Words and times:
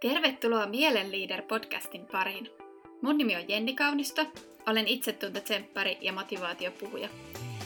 Tervetuloa 0.00 0.66
Mielenleader-podcastin 0.66 2.06
pariin. 2.12 2.50
Mun 3.02 3.18
nimi 3.18 3.36
on 3.36 3.48
Jenni 3.48 3.74
Kaunisto, 3.74 4.26
olen 4.66 4.88
itsetuntotsemppari 4.88 5.98
ja 6.00 6.12
motivaatiopuhuja. 6.12 7.08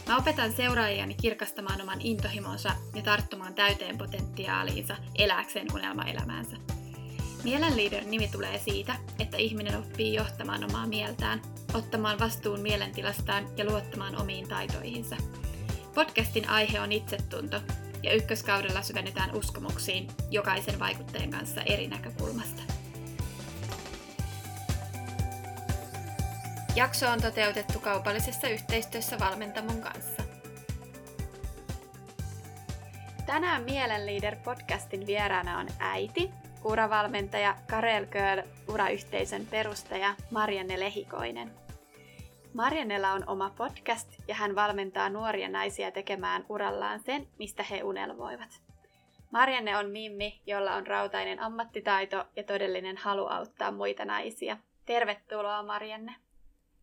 Mä 0.08 0.16
opetan 0.16 0.52
seuraajiani 0.52 1.14
kirkastamaan 1.14 1.82
oman 1.82 2.00
intohimonsa 2.00 2.70
ja 2.94 3.02
tarttumaan 3.02 3.54
täyteen 3.54 3.98
potentiaaliinsa 3.98 4.96
elääkseen 5.18 5.66
unelmaelämäänsä. 5.74 6.56
Mielenleader-nimi 7.44 8.28
tulee 8.32 8.58
siitä, 8.58 8.96
että 9.18 9.36
ihminen 9.36 9.78
oppii 9.78 10.14
johtamaan 10.14 10.64
omaa 10.64 10.86
mieltään, 10.86 11.42
ottamaan 11.74 12.18
vastuun 12.18 12.60
mielentilastaan 12.60 13.46
ja 13.56 13.64
luottamaan 13.64 14.20
omiin 14.20 14.48
taitoihinsa. 14.48 15.16
Podcastin 15.94 16.48
aihe 16.48 16.80
on 16.80 16.92
itsetunto, 16.92 17.60
ja 18.02 18.14
ykköskaudella 18.14 18.82
syvennetään 18.82 19.34
uskomuksiin 19.34 20.08
jokaisen 20.30 20.78
vaikuttajan 20.78 21.30
kanssa 21.30 21.62
eri 21.62 21.86
näkökulmasta. 21.86 22.62
Jakso 26.76 27.08
on 27.08 27.22
toteutettu 27.22 27.80
kaupallisessa 27.80 28.48
yhteistyössä 28.48 29.18
Valmentamon 29.18 29.80
kanssa. 29.80 30.22
Tänään 33.26 33.62
Mielenleader 33.62 34.36
podcastin 34.36 35.06
vieraana 35.06 35.58
on 35.58 35.68
äiti, 35.78 36.30
uravalmentaja 36.64 37.56
Karel 37.70 38.06
Köl, 38.06 38.42
urayhteisön 38.68 39.46
perustaja 39.46 40.14
Marianne 40.30 40.80
Lehikoinen. 40.80 41.50
Mariannella 42.54 43.12
on 43.12 43.28
oma 43.28 43.50
podcast 43.50 44.08
ja 44.28 44.34
hän 44.34 44.54
valmentaa 44.54 45.08
nuoria 45.08 45.48
naisia 45.48 45.90
tekemään 45.90 46.46
urallaan 46.48 47.00
sen, 47.00 47.28
mistä 47.38 47.62
he 47.62 47.82
unelmoivat. 47.82 48.48
Marianne 49.30 49.76
on 49.76 49.90
Mimmi, 49.90 50.40
jolla 50.46 50.74
on 50.74 50.86
rautainen 50.86 51.40
ammattitaito 51.40 52.24
ja 52.36 52.44
todellinen 52.44 52.96
halu 52.96 53.26
auttaa 53.26 53.70
muita 53.70 54.04
naisia. 54.04 54.56
Tervetuloa 54.86 55.62
Marianne. 55.62 56.14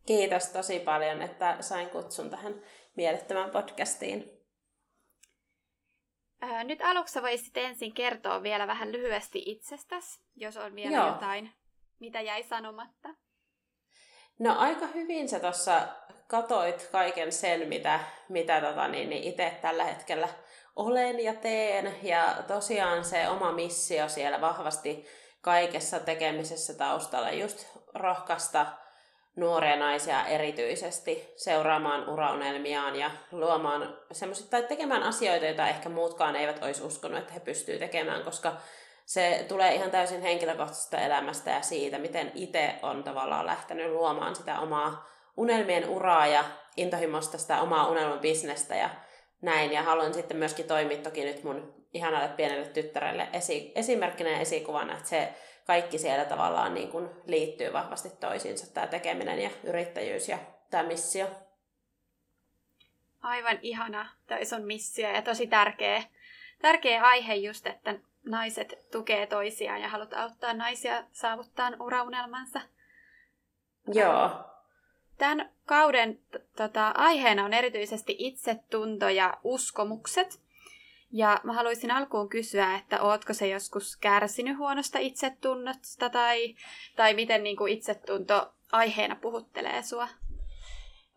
Kiitos 0.05 0.50
tosi 0.50 0.80
paljon, 0.80 1.22
että 1.22 1.58
sain 1.59 1.89
kutsun 1.89 2.30
tähän 2.30 2.55
mielettömään 2.95 3.49
podcastiin. 3.49 4.31
nyt 6.64 6.81
aluksi 6.81 7.22
voisit 7.22 7.58
ensin 7.58 7.94
kertoa 7.94 8.44
vielä 8.44 8.67
vähän 8.67 8.92
lyhyesti 8.92 9.44
itsestäsi, 9.45 10.22
jos 10.36 10.58
on 10.58 10.75
vielä 10.75 10.95
Joo. 10.95 11.08
jotain, 11.08 11.52
mitä 11.99 12.22
jäi 12.22 12.44
sanomatta. 12.44 13.09
No 14.39 14.55
aika 14.57 14.88
hyvin 14.88 15.30
sä 15.30 15.39
tuossa 15.39 15.81
katoit 16.27 16.89
kaiken 16.91 17.31
sen, 17.31 17.67
mitä, 17.67 17.99
mitä 18.30 18.61
tota, 18.61 18.88
niin, 18.88 19.09
niin 19.09 19.23
itse 19.23 19.53
tällä 19.61 19.83
hetkellä 19.83 20.30
olen 20.75 21.23
ja 21.23 21.33
teen. 21.33 21.95
Ja 22.03 22.35
tosiaan 22.47 23.05
se 23.05 23.30
oma 23.30 23.52
missio 23.52 24.09
siellä 24.09 24.41
vahvasti 24.41 25.05
kaikessa 25.41 25.99
tekemisessä 25.99 26.73
taustalla 26.73 27.31
just 27.31 27.67
rohkaista 27.93 28.65
nuoria 29.35 29.75
naisia 29.75 30.25
erityisesti 30.25 31.33
seuraamaan 31.35 32.09
uraunelmiaan 32.09 32.95
ja 32.95 33.11
luomaan 33.31 33.97
semmoisia, 34.11 34.47
tai 34.49 34.63
tekemään 34.63 35.03
asioita, 35.03 35.45
joita 35.45 35.67
ehkä 35.67 35.89
muutkaan 35.89 36.35
eivät 36.35 36.63
olisi 36.63 36.83
uskonut, 36.83 37.17
että 37.17 37.33
he 37.33 37.39
pystyvät 37.39 37.80
tekemään, 37.80 38.23
koska 38.23 38.58
se 39.08 39.45
tulee 39.47 39.75
ihan 39.75 39.91
täysin 39.91 40.22
henkilökohtaisesta 40.22 40.97
elämästä 40.97 41.52
ja 41.52 41.61
siitä, 41.61 41.97
miten 41.97 42.31
itse 42.36 42.75
on 42.81 43.03
tavallaan 43.03 43.45
lähtenyt 43.45 43.91
luomaan 43.91 44.36
sitä 44.36 44.59
omaa 44.59 45.09
unelmien 45.38 45.89
uraa 45.89 46.27
ja 46.27 46.44
intohimosta 46.77 47.38
sitä 47.38 47.61
omaa 47.61 47.88
unelman 47.88 48.19
bisnestä 48.19 48.75
ja 48.75 48.89
näin. 49.41 49.72
Ja 49.72 49.83
haluan 49.83 50.14
sitten 50.14 50.38
myöskin 50.38 50.67
toimia 50.67 50.97
toki 50.97 51.25
nyt 51.25 51.44
mun 51.44 51.86
ihanalle 51.94 52.27
pienelle 52.27 52.67
tyttärelle 52.67 53.27
esi- 53.33 53.72
esimerkkinä 53.75 54.30
ja 54.30 54.39
esikuvana, 54.39 54.94
että 54.94 55.09
se 55.09 55.33
kaikki 55.66 55.97
siellä 55.97 56.25
tavallaan 56.25 56.73
niin 56.73 56.92
kuin 56.92 57.09
liittyy 57.25 57.73
vahvasti 57.73 58.09
toisiinsa, 58.09 58.73
tämä 58.73 58.88
tekeminen 58.88 59.39
ja 59.39 59.49
yrittäjyys 59.64 60.30
ja 60.30 60.38
tämä 60.69 60.83
missio. 60.83 61.27
Aivan 63.21 63.59
ihana, 63.61 64.09
tämä 64.27 64.42
on 64.55 64.65
missio 64.65 65.09
ja 65.09 65.21
tosi 65.21 65.48
tärkeä, 65.48 66.03
tärkeä 66.61 67.03
aihe 67.03 67.36
just, 67.36 67.67
että 67.67 67.95
naiset 68.27 68.92
tukee 68.92 69.27
toisiaan 69.27 69.82
ja 69.82 69.89
haluat 69.89 70.14
auttaa 70.14 70.54
naisia 70.54 71.04
saavuttaa 71.11 71.71
uraunelmansa. 71.80 72.61
Joo. 73.93 74.30
Tämän 75.17 75.52
kauden 75.65 76.20
tota, 76.58 76.88
aiheena 76.88 77.45
on 77.45 77.54
erityisesti 77.54 78.15
itsetunto 78.20 79.10
ja 79.10 79.38
uskomukset. 79.43 80.39
Ja 81.11 81.42
mä 81.43 81.54
haluaisin 81.54 81.92
alkuun 81.92 82.30
kysyä, 82.30 82.76
että 82.76 83.02
ootko 83.02 83.33
se 83.33 83.48
joskus 83.48 83.98
kärsinyt 83.98 84.58
huonosta 84.58 84.99
itsetunnosta 84.99 86.09
tai, 86.09 86.55
tai 86.95 87.14
miten 87.14 87.44
niin 87.44 87.58
kuin 87.58 87.73
itsetunto 87.73 88.54
aiheena 88.71 89.15
puhuttelee 89.15 89.83
sua? 89.83 90.08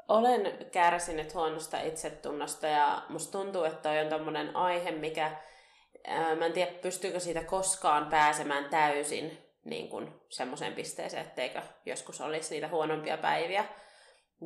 Olen 0.09 0.67
kärsinyt 0.73 1.35
huonosta 1.35 1.81
itsetunnosta 1.81 2.67
ja 2.67 3.03
musta 3.09 3.39
tuntuu, 3.39 3.65
että 3.65 3.89
toi 3.89 3.99
on 3.99 4.09
tommonen 4.09 4.57
aihe, 4.57 4.91
mikä 4.91 5.37
mä 6.39 6.47
en 6.47 6.53
tiedä, 6.53 6.73
pystyykö 6.73 7.21
siitä 7.21 7.45
koskaan 7.45 8.07
pääsemään 8.07 8.65
täysin 8.65 9.51
niin 9.65 9.89
kuin 9.89 10.21
semmoiseen 10.29 10.73
pisteeseen, 10.73 11.27
etteikö 11.27 11.63
joskus 11.87 12.21
olisi 12.21 12.55
niitä 12.55 12.69
huonompia 12.69 13.17
päiviä. 13.17 13.65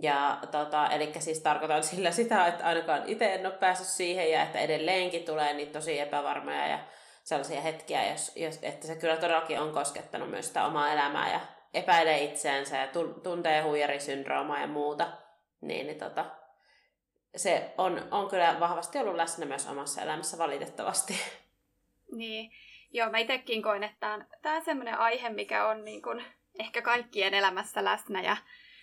Ja 0.03 0.39
tota, 0.51 0.91
eli 0.91 1.13
siis 1.19 1.41
tarkoitan 1.41 1.83
sillä 1.93 2.11
sitä, 2.11 2.47
että 2.47 2.65
ainakaan 2.65 3.03
itse 3.07 3.35
en 3.35 3.47
ole 3.47 3.55
päässyt 3.55 3.89
siihen 3.89 4.31
ja 4.31 4.43
että 4.43 4.59
edelleenkin 4.59 5.25
tulee 5.25 5.53
niitä 5.53 5.73
tosi 5.73 6.01
epävarmoja 6.01 6.67
ja 6.67 6.79
sellaisia 7.25 7.61
hetkiä, 7.61 8.11
jos, 8.11 8.37
jos, 8.37 8.59
että 8.63 8.87
se 8.87 8.97
kyllä 8.97 9.17
todellakin 9.17 9.61
on 9.61 9.73
koskettanut 9.73 10.31
myös 10.31 10.47
sitä 10.47 10.67
omaa 10.67 10.93
elämää 10.93 11.33
ja 11.33 11.41
epäilee 11.75 12.25
itseänsä 12.25 12.77
ja 12.77 12.89
tuntee 13.23 13.63
huijarisyndroomaa 13.63 14.61
ja 14.61 14.67
muuta, 14.67 15.07
niin, 15.61 15.87
niin 15.87 15.99
tota, 15.99 16.25
se 17.37 17.75
on, 17.79 18.09
on 18.11 18.29
kyllä 18.29 18.57
vahvasti 18.61 18.99
ollut 18.99 19.15
läsnä 19.15 19.47
myös 19.47 19.67
omassa 19.67 20.03
elämässä 20.03 20.39
valitettavasti. 20.39 21.15
Niin, 22.13 22.53
joo, 22.93 23.11
mä 23.11 23.19
itsekin 23.19 23.63
koen, 23.63 23.85
että 23.85 24.19
tämä 24.43 24.57
on, 24.57 24.65
sellainen 24.65 24.99
aihe, 24.99 25.29
mikä 25.29 25.67
on 25.67 25.85
niin 25.85 26.03
kun, 26.03 26.23
ehkä 26.59 26.83
kaikkien 26.83 27.35
elämässä 27.35 27.85
läsnä 27.85 28.23
ja 28.23 28.37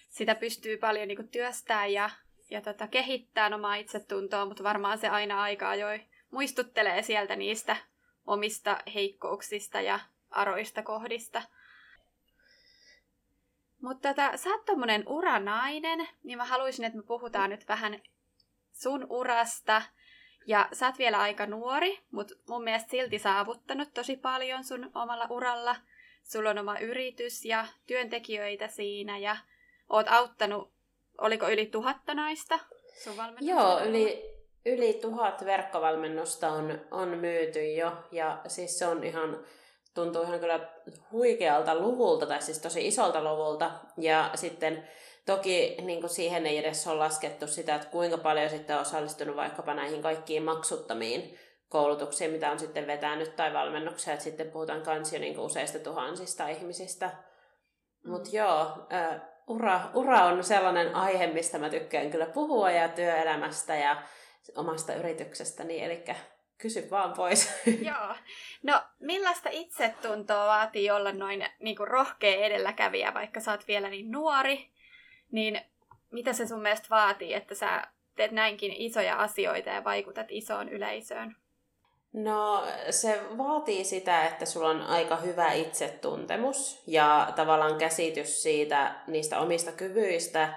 sitä 0.10 0.36
pystyy 0.36 0.78
paljon 0.78 1.08
niin 1.08 1.16
kun, 1.16 1.28
työstää 1.28 1.86
ja, 1.86 2.10
ja 2.50 2.62
tota, 2.62 2.88
kehittää 2.88 3.56
omaa 3.56 3.76
itsetuntoa, 3.76 4.46
mutta 4.46 4.64
varmaan 4.64 4.98
se 4.98 5.10
aina 5.10 5.42
aika 5.42 5.70
ajoin 5.70 6.08
muistuttelee 6.32 7.02
sieltä 7.02 7.36
niistä 7.36 7.76
omista 8.28 8.78
heikkouksista 8.94 9.82
ja 9.82 10.00
aroista 10.30 10.84
kohdista. 10.84 11.42
Mutta 13.82 14.10
tota, 14.10 14.38
sä 14.38 14.50
oot 14.50 14.66
tommonen 14.66 15.04
uranainen, 15.08 16.08
niin 16.24 16.38
mä 16.38 16.46
haluaisin, 16.46 16.86
että 16.86 16.98
me 16.98 17.04
puhutaan 17.04 17.50
nyt 17.50 17.68
vähän 17.68 18.02
sun 18.72 19.08
urasta 19.10 19.82
ja 20.46 20.70
sä 20.74 20.86
oot 20.86 20.98
vielä 20.98 21.20
aika 21.20 21.46
nuori, 21.46 22.00
mutta 22.12 22.34
mun 22.48 22.64
mielestä 22.64 22.92
silti 22.92 23.20
saavuttanut 23.20 23.94
tosi 23.94 24.18
paljon 24.18 24.64
sun 24.64 24.92
omalla 24.96 25.28
uralla. 25.30 25.76
Sulla 26.24 26.50
on 26.50 26.58
oma 26.58 26.80
yritys 26.80 27.46
ja 27.46 27.66
työntekijöitä 27.88 28.68
siinä 28.68 29.18
ja 29.18 29.38
oot 29.90 30.08
auttanut, 30.08 30.72
oliko 31.18 31.50
yli 31.50 31.66
tuhatta 31.66 32.14
naista 32.14 32.60
sun 33.04 33.14
Joo, 33.40 33.80
yli, 33.84 34.36
yli 34.66 34.94
tuhat 34.94 35.46
verkkovalmennusta 35.46 36.50
on, 36.50 36.82
on 36.92 37.10
myyty 37.10 37.66
jo 37.66 37.92
ja 38.12 38.42
siis 38.48 38.80
se 38.80 38.88
on 38.88 39.04
ihan, 39.04 39.44
tuntuu 39.94 40.22
ihan 40.22 40.40
kyllä 40.40 40.70
huikealta 41.12 41.76
luvulta 41.76 42.26
tai 42.26 42.42
siis 42.42 42.60
tosi 42.60 42.88
isolta 42.88 43.24
luvulta 43.24 43.72
ja 43.98 44.32
sitten 44.36 44.88
Toki 45.26 45.76
niin 45.82 46.10
siihen 46.10 46.46
ei 46.46 46.58
edes 46.58 46.88
ole 46.88 46.98
laskettu 46.98 47.48
sitä, 47.48 47.76
että 47.76 47.88
kuinka 47.88 48.18
paljon 48.18 48.50
sitten 48.50 48.76
on 48.76 48.82
osallistunut 48.82 49.36
vaikkapa 49.36 49.74
näihin 49.74 50.02
kaikkiin 50.02 50.44
maksuttamiin 50.44 51.40
koulutuksiin, 51.70 52.32
mitä 52.32 52.52
on 52.52 52.60
sitten 52.60 52.88
vetänyt 52.88 53.36
tai 53.36 53.54
valmennuksia, 53.54 54.14
että 54.14 54.24
sitten 54.24 54.52
puhutaan 54.52 54.82
kans 54.82 55.14
jo 55.14 55.20
niin 55.20 55.40
useista 55.40 55.80
tuhansista 55.80 56.48
ihmisistä. 56.48 57.06
Mm. 58.04 58.12
Mutta 58.12 58.30
joo, 58.34 58.62
uh, 58.64 59.22
ura, 59.48 59.82
ura 59.94 60.26
on 60.26 60.44
sellainen 60.44 60.96
aihe, 60.96 61.28
mistä 61.28 61.58
mä 61.58 61.70
tykkään 61.70 62.12
kyllä 62.12 62.26
puhua 62.26 62.72
ja 62.72 62.90
työelämästä 62.90 63.76
ja 63.76 64.02
omasta 64.56 64.94
yrityksestäni, 64.94 65.84
eli 65.84 66.04
kysy 66.58 66.90
vaan 66.92 67.14
pois. 67.14 67.54
Joo. 67.92 68.16
No, 68.64 68.82
millaista 69.00 69.50
itsetuntoa 69.52 70.48
vaatii 70.48 70.92
olla 70.92 71.12
noin 71.12 71.46
niin 71.60 71.76
kuin 71.76 71.88
rohkea 71.88 72.46
edelläkävijä, 72.46 73.14
vaikka 73.14 73.40
sä 73.40 73.52
oot 73.52 73.68
vielä 73.68 73.90
niin 73.90 74.12
nuori 74.12 74.71
niin 75.32 75.62
mitä 76.12 76.34
se 76.34 76.48
sun 76.48 76.62
mielestä 76.62 76.88
vaatii, 76.90 77.34
että 77.34 77.56
sä 77.56 77.88
teet 78.16 78.32
näinkin 78.32 78.74
isoja 78.78 79.16
asioita 79.16 79.70
ja 79.70 79.84
vaikutat 79.84 80.28
isoon 80.30 80.70
yleisöön? 80.70 81.36
No 82.14 82.64
se 82.90 83.22
vaatii 83.38 83.84
sitä, 83.84 84.26
että 84.26 84.46
sulla 84.46 84.70
on 84.70 84.82
aika 84.82 85.16
hyvä 85.16 85.52
itsetuntemus 85.52 86.84
ja 86.88 87.34
tavallaan 87.36 87.78
käsitys 87.78 88.44
siitä 88.44 88.96
niistä 89.08 89.40
omista 89.40 89.72
kyvyistä. 89.72 90.54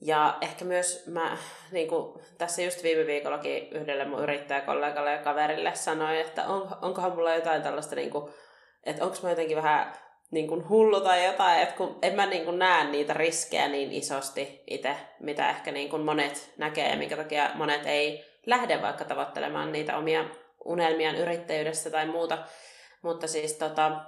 Ja 0.00 0.38
ehkä 0.40 0.64
myös 0.64 1.06
mä 1.06 1.36
niin 1.72 1.88
kuin 1.88 2.22
tässä 2.38 2.62
just 2.62 2.82
viime 2.82 3.06
viikollakin 3.06 3.68
yhdelle 3.72 4.04
mun 4.04 4.22
yrittäjäkollegalle 4.22 5.10
ja 5.10 5.22
kaverille 5.22 5.74
sanoin, 5.74 6.16
että 6.16 6.46
on, 6.46 6.68
onkohan 6.82 7.12
mulla 7.12 7.34
jotain 7.34 7.62
tällaista 7.62 7.94
niin 7.96 8.10
kuin 8.10 8.32
että 8.86 9.04
onko 9.04 9.16
mä 9.22 9.30
jotenkin 9.30 9.56
vähän 9.56 9.92
niin 10.30 10.48
kuin 10.48 10.68
hullu 10.68 11.00
tai 11.00 11.26
jotain, 11.26 11.62
että 11.62 11.76
kun 11.76 11.98
en 12.02 12.14
mä 12.14 12.26
niin 12.26 12.44
kuin 12.44 12.58
näe 12.58 12.84
niitä 12.84 13.12
riskejä 13.12 13.68
niin 13.68 13.92
isosti 13.92 14.62
itse, 14.66 14.96
mitä 15.20 15.50
ehkä 15.50 15.72
niin 15.72 15.90
kuin 15.90 16.02
monet 16.02 16.52
näkee 16.56 16.90
ja 16.90 16.96
minkä 16.96 17.16
takia 17.16 17.50
monet 17.54 17.86
ei 17.86 18.24
lähde 18.46 18.82
vaikka 18.82 19.04
tavoittelemaan 19.04 19.72
niitä 19.72 19.96
omia 19.96 20.24
unelmiaan 20.64 21.16
yrittäjyydestä 21.16 21.90
tai 21.90 22.06
muuta. 22.06 22.38
Mutta 23.02 23.26
siis 23.26 23.52
tota, 23.52 24.00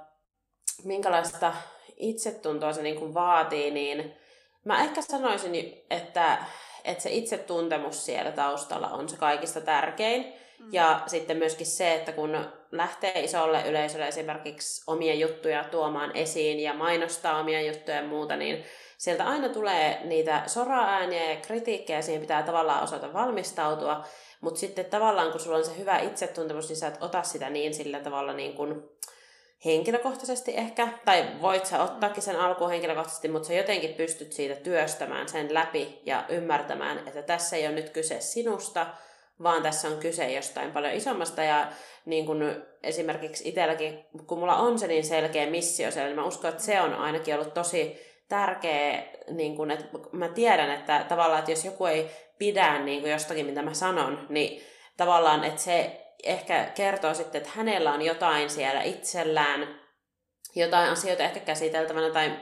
minkälaista 0.85 1.53
itsetuntoa 1.97 2.73
se 2.73 2.83
niin 2.83 2.99
kuin 2.99 3.15
vaatii, 3.15 3.71
niin 3.71 4.17
mä 4.65 4.83
ehkä 4.83 5.03
sanoisin, 5.03 5.85
että, 5.91 6.39
että 6.85 7.03
se 7.03 7.11
itsetuntemus 7.11 8.07
siellä 8.07 8.33
taustalla 8.33 8.89
on 8.89 9.09
se 9.09 9.17
kaikista 9.17 9.61
tärkein. 9.61 10.46
Mm. 10.59 10.69
Ja 10.73 11.03
sitten 11.07 11.37
myöskin 11.37 11.67
se, 11.67 11.95
että 11.95 12.13
kun 12.13 12.47
lähtee 12.73 13.21
isolle 13.21 13.63
yleisölle 13.69 14.09
esimerkiksi 14.09 14.83
omia 14.87 15.15
juttuja 15.15 15.65
tuomaan 15.65 16.17
esiin 16.17 16.61
ja 16.61 16.75
mainostaa 16.75 17.41
omia 17.41 17.61
juttuja 17.61 17.97
ja 17.97 18.07
muuta, 18.07 18.37
niin 18.37 18.65
sieltä 18.99 19.25
aina 19.25 19.49
tulee 19.49 20.01
niitä 20.05 20.43
sora-ääniä 20.47 21.31
ja 21.31 21.37
kritiikkejä, 21.37 22.03
siihen 22.03 22.21
pitää 22.21 22.43
tavallaan 22.43 22.85
osata 22.85 23.13
valmistautua. 23.13 24.05
Mutta 24.41 24.61
sitten 24.61 24.85
tavallaan, 24.85 25.31
kun 25.31 25.41
sulla 25.41 25.57
on 25.57 25.65
se 25.65 25.79
hyvä 25.79 25.99
itsetuntemus, 25.99 26.69
niin 26.69 26.77
sä 26.77 26.87
et 26.87 26.99
ota 27.03 27.23
sitä 27.23 27.51
niin 27.51 27.75
sillä 27.75 28.01
tavalla 28.01 28.33
niin 28.33 28.55
kuin 28.55 28.83
henkilökohtaisesti 29.65 30.57
ehkä, 30.57 30.89
tai 31.05 31.27
voit 31.43 31.67
sä 31.67 31.83
ottaakin 31.83 32.23
sen 32.23 32.41
alkuun 32.41 32.71
henkilökohtaisesti, 32.71 33.29
mutta 33.29 33.49
sä 33.49 33.55
jotenkin 33.55 33.95
pystyt 33.95 34.33
siitä 34.33 34.55
työstämään 34.55 35.29
sen 35.29 35.55
läpi 35.55 36.01
ja 36.05 36.25
ymmärtämään, 36.29 36.99
että 36.99 37.23
tässä 37.23 37.57
ei 37.57 37.67
ole 37.67 37.75
nyt 37.75 37.91
kyse 37.91 38.21
sinusta, 38.21 38.87
vaan 39.43 39.63
tässä 39.63 39.89
on 39.89 39.99
kyse 39.99 40.33
jostain 40.33 40.73
paljon 40.73 40.95
isommasta 40.95 41.43
ja 41.43 41.67
niin 42.05 42.27
kun 42.27 42.63
esimerkiksi 42.83 43.49
itselläkin, 43.49 44.05
kun 44.27 44.39
mulla 44.39 44.57
on 44.57 44.79
se 44.79 44.87
niin 44.87 45.05
selkeä 45.05 45.51
missio 45.51 45.91
siellä, 45.91 46.09
niin 46.09 46.17
mä 46.17 46.27
uskon, 46.27 46.51
että 46.51 46.63
se 46.63 46.81
on 46.81 46.95
ainakin 46.95 47.35
ollut 47.35 47.55
tosi 47.55 48.01
tärkeä, 48.29 49.03
niin 49.31 49.57
kun, 49.57 49.71
että 49.71 49.85
mä 50.13 50.29
tiedän, 50.29 50.71
että 50.71 51.05
tavallaan, 51.09 51.39
että 51.39 51.51
jos 51.51 51.65
joku 51.65 51.87
ei 51.87 52.11
pidä 52.39 52.79
niin 52.79 53.01
kuin 53.01 53.13
jostakin, 53.13 53.47
mitä 53.47 53.63
mä 53.63 53.75
sanon, 53.75 54.27
niin 54.29 54.63
tavallaan, 54.97 55.45
että 55.45 55.61
se 55.61 56.07
ehkä 56.23 56.71
kertoo 56.75 57.15
sitten, 57.15 57.39
että 57.39 57.53
hänellä 57.55 57.93
on 57.93 58.03
jotain 58.03 58.51
siellä 58.51 58.83
itsellään, 58.83 59.81
jotain 60.57 60.91
asioita 60.91 61.23
ehkä 61.23 61.41
käsiteltävänä, 61.41 62.11
tai 62.11 62.33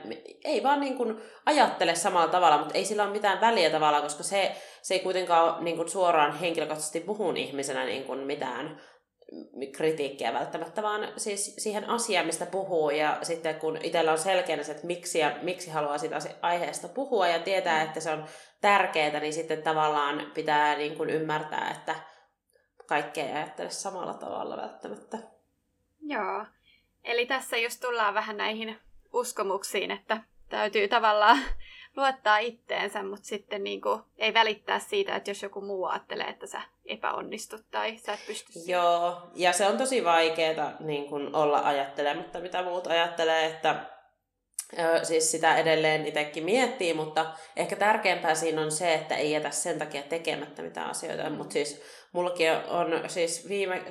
ei 0.45 0.63
vaan 0.63 0.81
niin 0.81 0.97
kuin 0.97 1.23
ajattele 1.47 1.95
samalla 1.95 2.29
tavalla, 2.29 2.59
mutta 2.59 2.75
ei 2.75 2.85
sillä 2.85 3.03
ole 3.03 3.13
mitään 3.13 3.41
väliä 3.41 3.71
tavalla, 3.71 4.01
koska 4.01 4.23
se, 4.23 4.57
se 4.83 4.95
ei 4.95 5.01
kuitenkaan 5.01 5.55
ole 5.55 5.65
niin 5.65 5.77
kuin 5.77 5.89
suoraan 5.89 6.39
henkilökohtaisesti 6.39 7.01
puhun 7.01 7.37
ihmisenä 7.37 7.85
niin 7.85 8.05
kuin 8.05 8.19
mitään 8.19 8.81
kritiikkiä 9.77 10.33
välttämättä, 10.33 10.83
vaan 10.83 11.09
siis 11.17 11.57
siihen 11.59 11.91
asiaan, 11.91 12.27
mistä 12.27 12.47
puhuu, 12.47 12.91
ja 12.91 13.19
sitten 13.23 13.55
kun 13.55 13.79
itsellä 13.83 14.13
on 14.13 14.19
selkeänä 14.19 14.63
se, 14.63 14.73
että 14.73 14.87
miksi, 14.87 15.19
ja, 15.19 15.37
miksi 15.43 15.71
haluaa 15.71 15.99
sitä 15.99 16.19
aiheesta 16.43 16.89
puhua, 16.89 17.29
ja 17.29 17.39
tietää, 17.39 17.83
että 17.83 18.01
se 18.01 18.11
on 18.11 18.25
tärkeää, 18.61 19.21
niin 19.21 19.33
sitten 19.33 19.63
tavallaan 19.63 20.31
pitää 20.35 20.77
niin 20.77 20.97
kuin 20.97 21.11
ymmärtää, 21.11 21.71
että 21.71 21.95
kaikkea 22.89 23.25
ei 23.25 23.33
ajattele 23.33 23.71
samalla 23.71 24.15
tavalla 24.15 24.57
välttämättä. 24.57 25.19
Joo. 26.01 26.47
Eli 27.05 27.27
tässä 27.27 27.57
just 27.57 27.81
tullaan 27.81 28.15
vähän 28.15 28.37
näihin 28.37 28.79
uskomuksiin, 29.13 29.91
että 29.91 30.21
täytyy 30.49 30.89
tavallaan 30.89 31.39
luottaa 31.97 32.39
itteensä, 32.39 33.03
mutta 33.03 33.27
sitten 33.27 33.65
niin 33.65 33.81
kuin, 33.81 34.01
ei 34.19 34.35
välittää 34.35 34.79
siitä, 34.79 35.17
että 35.17 35.31
jos 35.31 35.43
joku 35.43 35.61
muu 35.61 35.85
ajattelee, 35.87 36.27
että 36.27 36.47
sä 36.47 36.61
epäonnistut 36.87 37.65
tai 37.71 37.97
sä 37.97 38.13
et 38.13 38.27
pysty 38.27 38.53
siihen. 38.53 38.73
Joo, 38.73 39.23
ja 39.35 39.53
se 39.53 39.67
on 39.67 39.79
tosi 39.79 40.05
vaikeaa 40.05 40.73
niin 40.81 41.09
kuin 41.09 41.35
olla 41.35 41.59
ajattelematta, 41.59 42.41
mitä 42.41 42.63
muut 42.63 42.87
ajattelee, 42.87 43.47
että 43.47 43.77
ö, 44.79 45.05
siis 45.05 45.31
sitä 45.31 45.57
edelleen 45.57 46.07
itsekin 46.07 46.45
miettii, 46.45 46.95
mutta 46.95 47.27
ehkä 47.57 47.77
tärkeämpää 47.77 48.35
siinä 48.35 48.63
on 48.63 48.73
se, 48.73 48.95
että 48.95 49.15
ei 49.15 49.31
jätä 49.31 49.51
sen 49.51 49.79
takia 49.79 50.03
tekemättä 50.03 50.63
mitään 50.63 50.91
asioita, 50.91 51.31
mutta 51.31 51.53
siis 51.53 51.83
mullakin 52.13 52.51
on 52.51 53.03
siis 53.07 53.49
viime, 53.49 53.83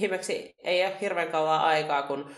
viimeksi 0.00 0.54
ei 0.64 0.84
ole 0.84 1.00
hirveän 1.00 1.28
kauan 1.28 1.60
aikaa, 1.60 2.02
kun 2.02 2.30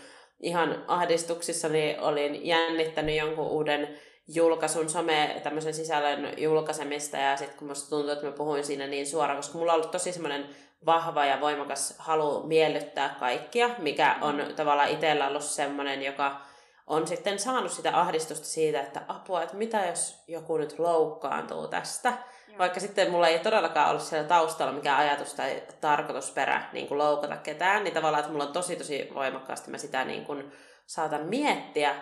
ihan 0.43 0.83
ahdistuksissani 0.87 1.97
olin 1.99 2.47
jännittänyt 2.47 3.15
jonkun 3.15 3.47
uuden 3.47 3.87
julkaisun, 4.27 4.89
some 4.89 5.41
tämmöisen 5.43 5.73
sisällön 5.73 6.33
julkaisemista 6.37 7.17
ja 7.17 7.37
sitten 7.37 7.57
kun 7.57 7.67
musta 7.67 7.89
tuntuu, 7.89 8.11
että 8.11 8.25
mä 8.25 8.31
puhuin 8.31 8.63
siinä 8.63 8.87
niin 8.87 9.07
suoraan, 9.07 9.37
koska 9.37 9.57
mulla 9.57 9.73
on 9.73 9.75
ollut 9.75 9.91
tosi 9.91 10.11
semmoinen 10.11 10.45
vahva 10.85 11.25
ja 11.25 11.41
voimakas 11.41 11.95
halu 11.97 12.43
miellyttää 12.43 13.15
kaikkia, 13.19 13.69
mikä 13.77 14.15
on 14.21 14.43
tavallaan 14.55 14.89
itsellä 14.89 15.27
ollut 15.27 15.43
semmoinen, 15.43 16.03
joka 16.03 16.41
on 16.87 17.07
sitten 17.07 17.39
saanut 17.39 17.71
sitä 17.71 17.99
ahdistusta 17.99 18.45
siitä, 18.45 18.81
että 18.81 19.01
apua, 19.07 19.43
että 19.43 19.55
mitä 19.55 19.85
jos 19.85 20.23
joku 20.27 20.57
nyt 20.57 20.79
loukkaantuu 20.79 21.67
tästä. 21.67 22.13
Vaikka 22.57 22.79
sitten 22.79 23.11
mulla 23.11 23.27
ei 23.27 23.39
todellakaan 23.39 23.89
ollut 23.89 24.03
siellä 24.03 24.27
taustalla 24.27 24.73
mikään 24.73 24.99
ajatus 24.99 25.33
tai 25.33 25.63
tarkoitusperä 25.81 26.69
niin 26.73 26.87
kuin 26.87 26.97
loukata 26.97 27.37
ketään, 27.37 27.83
niin 27.83 27.93
tavallaan, 27.93 28.19
että 28.19 28.31
mulla 28.31 28.45
on 28.45 28.53
tosi 28.53 28.75
tosi 28.75 29.09
voimakkaasti 29.13 29.71
mä 29.71 29.77
sitä 29.77 30.05
niin 30.05 30.25
kuin 30.25 30.51
saatan 30.85 31.25
miettiä, 31.25 31.95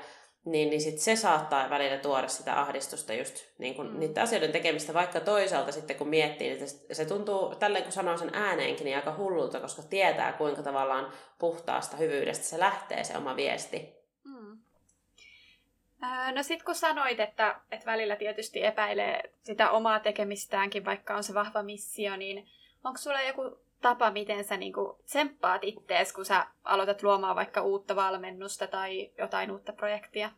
niin, 0.46 0.70
niin 0.70 0.82
sit 0.82 1.00
se 1.00 1.16
saattaa 1.16 1.70
välillä 1.70 1.98
tuoda 1.98 2.28
sitä 2.28 2.60
ahdistusta 2.60 3.14
just 3.14 3.36
niin 3.58 3.76
kuin 3.76 3.92
mm. 3.92 4.00
niiden 4.00 4.24
asioiden 4.24 4.52
tekemistä, 4.52 4.94
vaikka 4.94 5.20
toisaalta 5.20 5.72
sitten 5.72 5.96
kun 5.96 6.08
miettii, 6.08 6.50
niin 6.50 6.70
se 6.92 7.06
tuntuu, 7.06 7.56
tälleen 7.56 7.84
kun 7.84 7.94
sanoo 7.94 8.18
sen 8.18 8.36
ääneenkin, 8.36 8.86
niin 8.86 8.96
aika 8.96 9.16
hullulta, 9.18 9.60
koska 9.60 9.82
tietää 9.90 10.34
kuinka 10.34 10.64
tavallaan 10.64 11.12
puhtaasta 11.40 11.98
hyvyydestä 11.98 12.46
se 12.46 12.60
lähtee 12.60 13.04
se 13.04 13.18
oma 13.18 13.36
viesti. 13.36 14.01
No 16.36 16.44
sit 16.44 16.64
kun 16.64 16.76
sanoit, 16.76 17.20
että, 17.20 17.62
että 17.72 17.86
välillä 17.86 18.16
tietysti 18.16 18.66
epäilee 18.66 19.34
sitä 19.44 19.72
omaa 19.72 20.00
tekemistäänkin, 20.00 20.86
vaikka 20.86 21.16
on 21.16 21.24
se 21.24 21.34
vahva 21.34 21.64
missio, 21.64 22.16
niin 22.16 22.48
onko 22.84 22.98
sulla 22.98 23.22
joku 23.22 23.58
tapa, 23.82 24.12
miten 24.12 24.44
sä 24.44 24.58
niinku 24.58 25.00
tsemppaat 25.06 25.64
ittees, 25.64 26.14
kun 26.14 26.26
sä 26.26 26.46
aloitat 26.64 27.04
luomaan 27.04 27.36
vaikka 27.36 27.62
uutta 27.62 27.96
valmennusta 27.96 28.68
tai 28.68 29.12
jotain 29.18 29.52
uutta 29.52 29.74
projektia? 29.74 30.30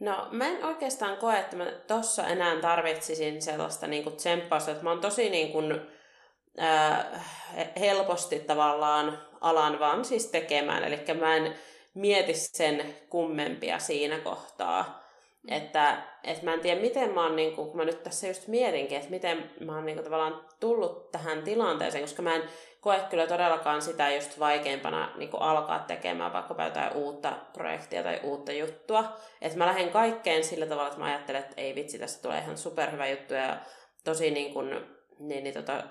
No 0.00 0.28
mä 0.30 0.46
en 0.46 0.64
oikeastaan 0.64 1.16
koe, 1.16 1.38
että 1.38 1.56
mä 1.56 1.66
tossa 1.86 2.26
enää 2.26 2.60
tarvitsisin 2.60 3.42
sellaista 3.42 3.86
niinku 3.86 4.10
tsemppausta, 4.10 4.70
että 4.70 4.84
mä 4.84 4.90
oon 4.90 5.00
tosi 5.00 5.30
niinku, 5.30 5.58
äh, 6.62 7.06
helposti 7.80 8.38
tavallaan 8.38 9.18
alan 9.40 9.78
vaan 9.78 10.04
siis 10.04 10.26
tekemään, 10.26 10.84
eli 10.84 11.00
mä 11.20 11.36
en 11.36 11.54
mieti 11.94 12.34
sen 12.34 12.94
kummempia 13.10 13.78
siinä 13.78 14.18
kohtaa. 14.18 15.02
Että, 15.48 16.02
että 16.24 16.44
mä 16.44 16.54
en 16.54 16.60
tiedä, 16.60 16.80
miten 16.80 17.14
mä 17.14 17.22
oon, 17.22 17.36
niin 17.36 17.56
kun 17.56 17.76
mä 17.76 17.84
nyt 17.84 18.02
tässä 18.02 18.28
just 18.28 18.48
mietinkin, 18.48 18.98
että 18.98 19.10
miten 19.10 19.50
mä 19.60 19.74
oon 19.74 19.86
niin 19.86 20.04
tavallaan 20.04 20.44
tullut 20.60 21.10
tähän 21.10 21.42
tilanteeseen, 21.42 22.04
koska 22.04 22.22
mä 22.22 22.34
en 22.34 22.42
koe 22.80 23.00
kyllä 23.10 23.26
todellakaan 23.26 23.82
sitä 23.82 24.14
just 24.14 24.38
vaikeimpana 24.38 25.12
niin 25.16 25.30
alkaa 25.40 25.78
tekemään 25.78 26.32
vaikka 26.32 26.64
jotain 26.64 26.92
uutta 26.92 27.32
projektia 27.52 28.02
tai 28.02 28.20
uutta 28.22 28.52
juttua. 28.52 29.04
Että 29.40 29.58
mä 29.58 29.66
lähden 29.66 29.90
kaikkeen 29.90 30.44
sillä 30.44 30.66
tavalla, 30.66 30.88
että 30.88 31.00
mä 31.00 31.06
ajattelen, 31.06 31.42
että 31.42 31.54
ei 31.56 31.74
vitsi, 31.74 31.98
tästä 31.98 32.22
tulee 32.22 32.38
ihan 32.38 32.58
superhyvä 32.58 33.08
juttu 33.08 33.34
ja 33.34 33.56
tosi 34.04 34.30
niin 34.30 34.54
kuin, 34.54 34.86
niin, 35.28 35.44
niin 35.44 35.54
tota, 35.54 35.82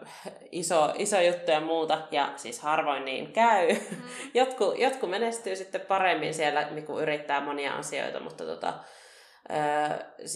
iso, 0.52 0.94
iso 0.98 1.22
juttu 1.22 1.52
ja 1.52 1.60
muuta, 1.60 2.02
ja 2.12 2.34
siis 2.36 2.60
harvoin 2.60 3.06
niin 3.06 3.34
käy. 3.34 3.74
Mm. 3.74 4.02
Jotku, 4.34 4.74
jotku 4.78 5.08
menestyy 5.08 5.56
sitten 5.56 5.82
paremmin 5.82 6.34
siellä, 6.34 6.68
niin 6.72 6.86
kuin 6.86 7.02
yrittää 7.02 7.42
monia 7.42 7.74
asioita, 7.74 8.20
mutta 8.20 8.46
tota, 8.46 8.74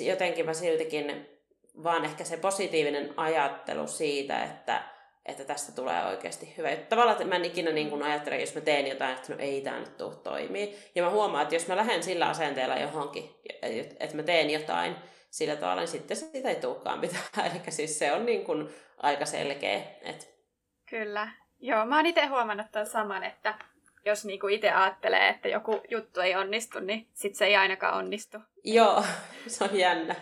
jotenkin 0.05 0.45
mä 0.45 0.53
siltikin 0.53 1.29
vaan 1.83 2.05
ehkä 2.05 2.23
se 2.23 2.37
positiivinen 2.37 3.13
ajattelu 3.17 3.87
siitä, 3.87 4.43
että, 4.43 4.83
että 5.25 5.43
tästä 5.43 5.71
tulee 5.71 6.05
oikeasti 6.05 6.53
hyvä. 6.57 6.75
Tavallaan 6.75 7.17
että 7.17 7.27
mä 7.27 7.35
en 7.35 7.45
ikinä 7.45 7.71
niin 7.71 7.89
kuin 7.89 8.03
ajattele, 8.03 8.39
jos 8.39 8.55
mä 8.55 8.61
teen 8.61 8.87
jotain, 8.87 9.15
että 9.15 9.33
no 9.33 9.39
ei 9.39 9.61
tämä 9.61 9.79
nyt 9.79 9.97
tule 9.97 10.15
toimii. 10.15 10.77
Ja 10.95 11.03
mä 11.03 11.09
huomaan, 11.09 11.43
että 11.43 11.55
jos 11.55 11.67
mä 11.67 11.75
lähden 11.75 12.03
sillä 12.03 12.27
asenteella 12.27 12.75
johonkin, 12.75 13.35
että 13.99 14.15
mä 14.15 14.23
teen 14.23 14.49
jotain 14.49 14.95
sillä 15.29 15.55
tavalla, 15.55 15.81
niin 15.81 15.87
sitten 15.87 16.17
sitä 16.17 16.49
ei 16.49 16.55
tulekaan 16.55 16.99
mitään. 16.99 17.23
Eli 17.51 17.61
siis 17.69 17.99
se 17.99 18.13
on 18.13 18.25
niin 18.25 18.43
kuin 18.43 18.69
aika 18.97 19.25
selkeä. 19.25 19.81
Että... 20.01 20.25
Kyllä. 20.89 21.27
Joo, 21.59 21.85
mä 21.85 21.95
oon 21.95 22.05
itse 22.05 22.25
huomannut 22.25 22.67
tämän 22.71 22.87
saman, 22.87 23.23
että 23.23 23.53
jos 24.05 24.25
niinku 24.25 24.47
itse 24.47 24.71
ajattelee, 24.71 25.29
että 25.29 25.47
joku 25.47 25.81
juttu 25.89 26.19
ei 26.19 26.35
onnistu, 26.35 26.79
niin 26.79 27.07
sit 27.13 27.35
se 27.35 27.45
ei 27.45 27.55
ainakaan 27.55 27.97
onnistu. 27.97 28.37
Joo, 28.63 29.03
se 29.47 29.63
on 29.63 29.77
jännä. 29.77 30.15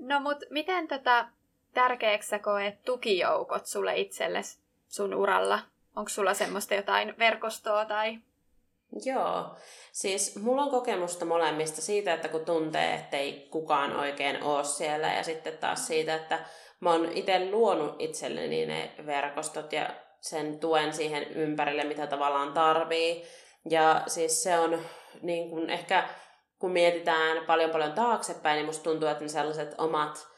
No 0.00 0.20
mut 0.20 0.38
miten 0.50 0.88
tota 0.88 1.26
tärkeäksi 1.74 2.28
sä 2.28 2.38
koet 2.38 2.84
tukijoukot 2.84 3.66
sulle 3.66 3.96
itsellesi 3.96 4.58
sun 4.88 5.14
uralla? 5.14 5.58
Onko 5.96 6.08
sulla 6.08 6.34
semmoista 6.34 6.74
jotain 6.74 7.14
verkostoa 7.18 7.84
tai... 7.84 8.18
Joo, 9.04 9.56
siis 9.92 10.36
mulla 10.36 10.62
on 10.62 10.70
kokemusta 10.70 11.24
molemmista 11.24 11.82
siitä, 11.82 12.14
että 12.14 12.28
kun 12.28 12.44
tuntee, 12.44 12.94
että 12.94 13.16
ei 13.16 13.48
kukaan 13.50 13.96
oikein 13.96 14.42
ole 14.42 14.64
siellä 14.64 15.06
ja 15.06 15.22
sitten 15.22 15.58
taas 15.58 15.86
siitä, 15.86 16.14
että 16.14 16.44
mä 16.80 16.92
oon 16.92 17.12
itse 17.12 17.50
luonut 17.50 17.96
itselleni 17.98 18.66
ne 18.66 18.92
verkostot 19.06 19.72
ja 19.72 19.90
sen 20.20 20.58
tuen 20.58 20.92
siihen 20.92 21.22
ympärille, 21.22 21.84
mitä 21.84 22.06
tavallaan 22.06 22.52
tarvii. 22.52 23.24
Ja 23.70 24.02
siis 24.06 24.42
se 24.42 24.58
on 24.58 24.80
niin 25.22 25.50
kuin 25.50 25.70
ehkä, 25.70 26.08
kun 26.58 26.72
mietitään 26.72 27.46
paljon 27.46 27.70
paljon 27.70 27.92
taaksepäin, 27.92 28.56
niin 28.56 28.66
musta 28.66 28.84
tuntuu, 28.84 29.08
että 29.08 29.24
ne 29.24 29.28
sellaiset 29.28 29.74
omat 29.78 30.28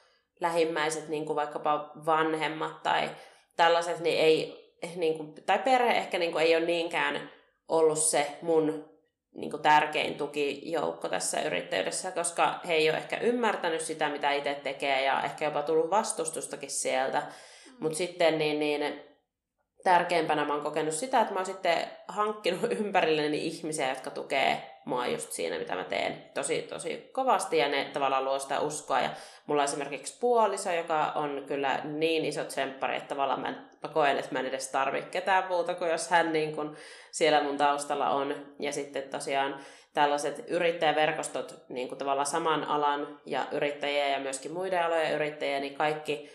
lähimmäiset, 0.41 1.09
niin 1.09 1.27
kuin 1.27 1.37
vaikkapa 1.37 1.93
vanhemmat 2.07 2.83
tai 2.83 3.11
tällaiset, 3.57 4.01
niin 4.01 4.21
ei, 4.21 4.65
niin 4.97 5.17
kuin, 5.17 5.35
tai 5.47 5.59
perhe 5.59 5.97
ehkä 5.97 6.19
niin 6.19 6.33
kuin 6.33 6.45
ei 6.45 6.57
ole 6.57 6.67
niinkään 6.67 7.31
ollut 7.69 7.99
se 7.99 8.39
mun 8.43 8.95
niin 9.35 9.51
kuin 9.51 9.63
tärkein 9.63 10.15
tukijoukko 10.15 11.09
tässä 11.09 11.43
yrittäjyydessä, 11.43 12.11
koska 12.11 12.61
he 12.67 12.75
ei 12.75 12.91
ole 12.91 12.99
ehkä 12.99 13.17
ymmärtänyt 13.17 13.81
sitä, 13.81 14.09
mitä 14.09 14.33
itse 14.33 14.55
tekee 14.55 15.05
ja 15.05 15.23
ehkä 15.23 15.45
jopa 15.45 15.63
tullut 15.63 15.91
vastustustakin 15.91 16.71
sieltä. 16.71 17.21
Mm. 17.21 17.73
Mutta 17.81 17.99
sitten 17.99 18.39
niin, 18.39 18.61
niin 18.61 19.01
tärkeimpänä 19.85 20.45
mä 20.45 20.53
oon 20.53 20.63
kokenut 20.63 20.95
sitä, 20.95 21.21
että 21.21 21.33
mä 21.33 21.39
oon 21.39 21.47
sitten 21.47 21.79
hankkinut 22.09 22.73
ympärilleni 22.81 23.47
ihmisiä, 23.47 23.89
jotka 23.89 24.11
tukee 24.11 24.71
mua 24.85 25.07
just 25.07 25.33
siinä, 25.33 25.59
mitä 25.59 25.75
mä 25.75 25.85
teen 25.85 26.25
tosi, 26.35 26.63
tosi 26.63 27.11
kovasti 27.13 27.59
ja 27.59 27.69
ne 27.69 27.85
tavallaan 27.85 28.25
luo 28.25 28.39
sitä 28.39 28.61
uskoa. 28.61 29.01
Ja 29.01 29.11
mulla 29.47 29.63
on 29.63 29.69
esimerkiksi 29.69 30.19
puoliso, 30.21 30.73
joka 30.73 31.13
on 31.15 31.45
kyllä 31.47 31.81
niin 31.85 32.25
iso 32.25 32.45
tsemppari, 32.45 32.97
että 32.97 33.09
tavallaan 33.09 33.41
mä, 33.41 33.49
en, 33.49 33.57
mä 33.83 33.89
koen, 33.89 34.19
että 34.19 34.33
mä 34.33 34.41
en 34.41 34.47
edes 34.47 34.69
tarvitse 34.69 35.11
ketään 35.11 35.49
muuta 35.49 35.75
kuin 35.75 35.91
jos 35.91 36.09
hän 36.09 36.33
niin 36.33 36.57
kun 36.57 36.77
siellä 37.11 37.43
mun 37.43 37.57
taustalla 37.57 38.11
on. 38.11 38.35
Ja 38.59 38.73
sitten 38.73 39.03
tosiaan 39.03 39.57
tällaiset 39.95 40.45
yrittäjäverkostot, 40.49 41.55
niin 41.69 41.89
kuin 41.89 41.99
tavallaan 41.99 42.27
saman 42.27 42.65
alan 42.65 43.21
ja 43.27 43.47
yrittäjiä 43.53 44.09
ja 44.09 44.21
myöskin 44.21 44.53
muiden 44.53 44.85
alojen 44.85 45.15
yrittäjiä, 45.15 45.61
niin 45.61 45.75
kaikki 45.75 46.31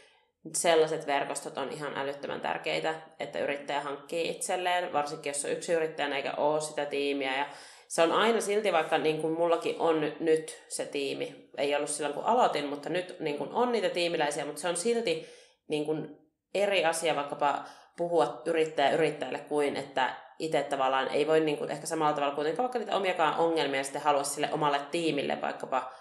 sellaiset 0.55 1.07
verkostot 1.07 1.57
on 1.57 1.69
ihan 1.71 1.97
älyttömän 1.97 2.41
tärkeitä, 2.41 2.95
että 3.19 3.39
yrittäjä 3.39 3.81
hankkii 3.81 4.29
itselleen, 4.29 4.93
varsinkin 4.93 5.29
jos 5.29 5.45
on 5.45 5.51
yksi 5.51 5.73
yrittäjä 5.73 6.15
eikä 6.15 6.33
ole 6.37 6.61
sitä 6.61 6.85
tiimiä. 6.85 7.37
Ja 7.37 7.45
se 7.87 8.01
on 8.01 8.11
aina 8.11 8.41
silti, 8.41 8.73
vaikka 8.73 8.97
niin 8.97 9.21
kuin 9.21 9.33
mullakin 9.33 9.75
on 9.79 10.13
nyt 10.19 10.63
se 10.67 10.85
tiimi, 10.85 11.49
ei 11.57 11.75
ollut 11.75 11.89
silloin 11.89 12.13
kun 12.13 12.23
aloitin, 12.23 12.65
mutta 12.65 12.89
nyt 12.89 13.19
niin 13.19 13.37
kuin 13.37 13.49
on 13.53 13.71
niitä 13.71 13.89
tiimiläisiä, 13.89 14.45
mutta 14.45 14.61
se 14.61 14.69
on 14.69 14.77
silti 14.77 15.27
niin 15.67 15.85
kuin 15.85 16.17
eri 16.53 16.85
asia 16.85 17.15
vaikkapa 17.15 17.63
puhua 17.97 18.41
yrittäjä 18.45 18.91
yrittäjälle 18.91 19.39
kuin, 19.39 19.75
että 19.75 20.15
itse 20.39 20.63
tavallaan 20.63 21.07
ei 21.07 21.27
voi 21.27 21.39
niin 21.39 21.57
kuin 21.57 21.71
ehkä 21.71 21.87
samalla 21.87 22.13
tavalla 22.13 22.35
kuitenkaan 22.35 22.63
vaikka 22.63 22.79
niitä 22.79 22.95
omiakaan 22.95 23.37
ongelmia 23.37 23.83
sitten 23.83 24.01
halua 24.01 24.23
sille 24.23 24.49
omalle 24.51 24.79
tiimille 24.91 25.41
vaikkapa 25.41 25.91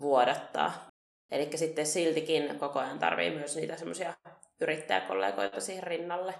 vuodattaa. 0.00 0.95
Eli 1.30 1.48
sitten 1.54 1.86
siltikin 1.86 2.58
koko 2.58 2.78
ajan 2.78 2.98
tarvii 2.98 3.30
myös 3.30 3.56
niitä 3.56 3.76
semmoisia 3.76 4.14
yrittäjäkollegoita 4.60 5.60
siihen 5.60 5.82
rinnalle. 5.82 6.34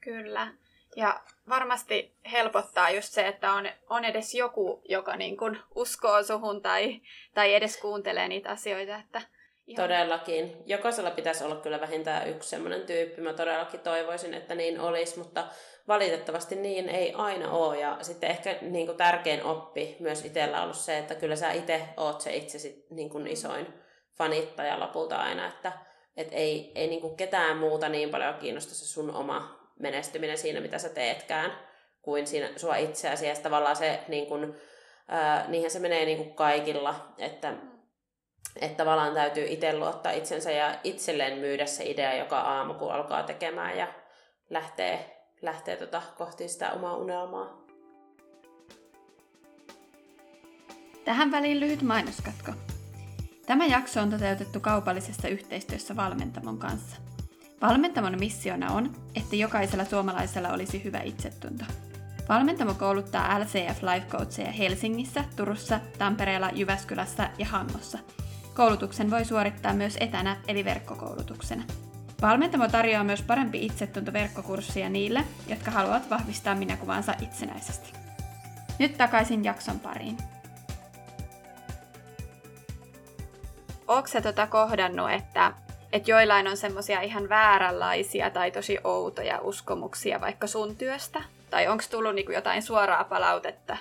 Kyllä. 0.00 0.52
Ja 0.96 1.20
varmasti 1.48 2.14
helpottaa 2.32 2.90
just 2.90 3.12
se, 3.12 3.26
että 3.28 3.52
on, 3.52 3.68
on 3.88 4.04
edes 4.04 4.34
joku, 4.34 4.82
joka 4.88 5.16
niin 5.16 5.36
kuin 5.36 5.58
uskoo 5.74 6.22
suhun 6.22 6.62
tai, 6.62 7.00
tai 7.34 7.54
edes 7.54 7.76
kuuntelee 7.76 8.28
niitä 8.28 8.50
asioita. 8.50 8.96
Että 8.96 9.22
ihan... 9.70 9.88
Todellakin. 9.88 10.56
Jokaisella 10.66 11.10
pitäisi 11.10 11.44
olla 11.44 11.56
kyllä 11.56 11.80
vähintään 11.80 12.28
yksi 12.28 12.48
semmoinen 12.48 12.80
tyyppi. 12.80 13.22
Mä 13.22 13.32
todellakin 13.32 13.80
toivoisin, 13.80 14.34
että 14.34 14.54
niin 14.54 14.80
olisi, 14.80 15.18
mutta 15.18 15.44
valitettavasti 15.88 16.54
niin 16.54 16.88
ei 16.88 17.12
aina 17.16 17.50
ole. 17.52 17.80
Ja 17.80 17.96
sitten 18.02 18.30
ehkä 18.30 18.56
niin 18.60 18.86
kuin 18.86 18.98
tärkein 18.98 19.44
oppi 19.44 19.96
myös 20.00 20.24
itsellä 20.24 20.62
ollut 20.62 20.76
se, 20.76 20.98
että 20.98 21.14
kyllä 21.14 21.36
sä 21.36 21.52
itse 21.52 21.82
oot 21.96 22.20
se 22.20 22.36
itsesi 22.36 22.86
niin 22.90 23.10
kuin 23.10 23.26
isoin 23.26 23.66
fanittaja 24.18 24.80
lopulta 24.80 25.16
aina, 25.16 25.46
että 25.46 25.72
et 26.16 26.28
ei, 26.32 26.72
ei 26.74 26.86
niin 26.86 27.00
kuin 27.00 27.16
ketään 27.16 27.56
muuta 27.56 27.88
niin 27.88 28.10
paljon 28.10 28.34
kiinnosta 28.34 28.74
se 28.74 28.86
sun 28.86 29.14
oma 29.14 29.60
menestyminen 29.78 30.38
siinä, 30.38 30.60
mitä 30.60 30.78
sä 30.78 30.88
teetkään, 30.88 31.52
kuin 32.02 32.26
siinä 32.26 32.50
sua 32.56 32.76
itseäsi. 32.76 33.26
Ja 33.26 33.34
tavallaan 33.34 33.76
se, 33.76 34.00
niin 34.08 34.26
kuin, 34.26 34.54
ää, 35.08 35.44
niinhän 35.48 35.70
se 35.70 35.78
menee 35.78 36.04
niin 36.04 36.18
kuin 36.18 36.34
kaikilla, 36.34 37.14
että 37.18 37.54
että 38.60 38.76
tavallaan 38.76 39.14
täytyy 39.14 39.46
itse 39.48 39.78
luottaa 39.78 40.12
itsensä 40.12 40.50
ja 40.50 40.78
itselleen 40.84 41.38
myydä 41.38 41.66
se 41.66 41.84
idea 41.84 42.14
joka 42.14 42.40
aamu, 42.40 42.74
kun 42.74 42.92
alkaa 42.92 43.22
tekemään 43.22 43.78
ja 43.78 43.88
lähtee 44.50 45.20
lähtee 45.42 45.76
tota 45.76 46.02
kohti 46.18 46.48
sitä 46.48 46.72
omaa 46.72 46.96
unelmaa. 46.96 47.60
Tähän 51.04 51.30
väliin 51.30 51.60
lyhyt 51.60 51.82
mainoskatko. 51.82 52.52
Tämä 53.46 53.66
jakso 53.66 54.00
on 54.00 54.10
toteutettu 54.10 54.60
kaupallisessa 54.60 55.28
yhteistyössä 55.28 55.96
Valmentamon 55.96 56.58
kanssa. 56.58 56.96
Valmentamon 57.62 58.18
missiona 58.18 58.72
on, 58.72 58.96
että 59.14 59.36
jokaisella 59.36 59.84
suomalaisella 59.84 60.48
olisi 60.52 60.84
hyvä 60.84 61.00
itsetunto. 61.00 61.64
Valmentamo 62.28 62.74
kouluttaa 62.74 63.40
LCF 63.40 63.82
Life 63.82 64.06
Coacheja 64.08 64.52
Helsingissä, 64.52 65.24
Turussa, 65.36 65.80
Tampereella, 65.98 66.50
Jyväskylässä 66.54 67.30
ja 67.38 67.46
Hangossa. 67.46 67.98
Koulutuksen 68.54 69.10
voi 69.10 69.24
suorittaa 69.24 69.72
myös 69.72 69.96
etänä 70.00 70.36
eli 70.48 70.64
verkkokoulutuksena. 70.64 71.64
Valmentamo 72.22 72.68
tarjoaa 72.68 73.04
myös 73.04 73.22
parempi 73.22 73.66
itsetunto 73.66 74.12
verkkokurssia 74.12 74.88
niille, 74.88 75.24
jotka 75.48 75.70
haluavat 75.70 76.10
vahvistaa 76.10 76.54
minäkuvansa 76.54 77.14
itsenäisesti. 77.22 77.92
Nyt 78.78 78.96
takaisin 78.98 79.44
jakson 79.44 79.80
pariin. 79.80 80.16
Oletko 83.88 84.20
tota 84.22 84.46
kohdannut, 84.46 85.10
että, 85.10 85.52
että 85.92 86.10
joillain 86.10 86.48
on 86.48 86.56
semmoisia 86.56 87.00
ihan 87.00 87.28
vääränlaisia 87.28 88.30
tai 88.30 88.50
tosi 88.50 88.78
outoja 88.84 89.40
uskomuksia 89.40 90.20
vaikka 90.20 90.46
sun 90.46 90.76
työstä? 90.76 91.22
Tai 91.50 91.68
onko 91.68 91.84
tullut 91.90 92.14
niinku 92.14 92.32
jotain 92.32 92.62
suoraa 92.62 93.04
palautetta 93.04 93.76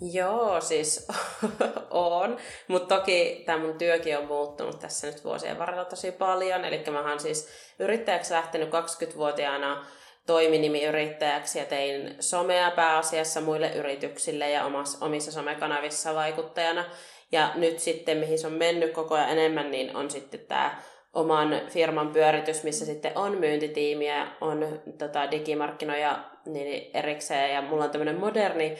Joo, 0.00 0.60
siis 0.60 1.08
on. 1.90 2.36
Mutta 2.68 2.96
toki 2.96 3.42
tämä 3.46 3.58
mun 3.58 3.78
työkin 3.78 4.18
on 4.18 4.26
muuttunut 4.26 4.78
tässä 4.78 5.06
nyt 5.06 5.24
vuosien 5.24 5.58
varrella 5.58 5.84
tosi 5.84 6.12
paljon. 6.12 6.64
Eli 6.64 6.84
mä 6.90 7.10
oon 7.10 7.20
siis 7.20 7.48
yrittäjäksi 7.78 8.34
lähtenyt 8.34 8.68
20-vuotiaana 8.68 9.86
toiminimiyrittäjäksi 10.26 11.58
ja 11.58 11.64
tein 11.64 12.16
somea 12.20 12.70
pääasiassa 12.70 13.40
muille 13.40 13.72
yrityksille 13.74 14.50
ja 14.50 14.64
omassa, 14.64 15.06
omissa 15.06 15.32
somekanavissa 15.32 16.14
vaikuttajana. 16.14 16.84
Ja 17.32 17.52
nyt 17.54 17.78
sitten, 17.78 18.18
mihin 18.18 18.38
se 18.38 18.46
on 18.46 18.52
mennyt 18.52 18.92
koko 18.92 19.14
ajan 19.14 19.30
enemmän, 19.30 19.70
niin 19.70 19.96
on 19.96 20.10
sitten 20.10 20.40
tämä 20.40 20.82
oman 21.12 21.60
firman 21.68 22.12
pyöritys, 22.12 22.64
missä 22.64 22.86
sitten 22.86 23.12
on 23.14 23.38
myyntitiimiä, 23.38 24.26
on 24.40 24.80
tota, 24.98 25.30
digimarkkinoja 25.30 26.24
niin 26.46 26.90
erikseen 26.94 27.54
ja 27.54 27.62
mulla 27.62 27.84
on 27.84 27.90
tämmöinen 27.90 28.20
moderni 28.20 28.76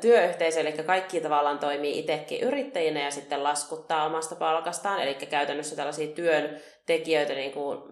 työyhteisö, 0.00 0.60
eli 0.60 0.72
kaikki 0.72 1.20
tavallaan 1.20 1.58
toimii 1.58 1.98
itsekin 1.98 2.40
yrittäjinä 2.40 3.00
ja 3.00 3.10
sitten 3.10 3.44
laskuttaa 3.44 4.04
omasta 4.04 4.36
palkastaan, 4.36 5.02
eli 5.02 5.14
käytännössä 5.14 5.76
tällaisia 5.76 6.14
työntekijöitä 6.14 7.34
niin 7.34 7.52
kuin 7.52 7.82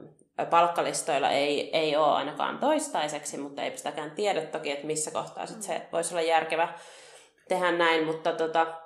palkkalistoilla 0.51 1.31
ei, 1.31 1.77
ei 1.77 1.97
ole 1.97 2.07
ainakaan 2.13 2.59
toistaiseksi, 2.59 3.39
mutta 3.39 3.63
ei 3.63 3.77
sitäkään 3.77 4.11
tiedä 4.11 4.41
toki, 4.41 4.71
että 4.71 4.87
missä 4.87 5.11
kohtaa 5.11 5.47
sit 5.47 5.63
se 5.63 5.83
voisi 5.93 6.15
olla 6.15 6.23
järkevä 6.23 6.69
tehdä 7.49 7.73
näin, 7.73 8.07
mutta 8.07 8.33
tota, 8.33 8.81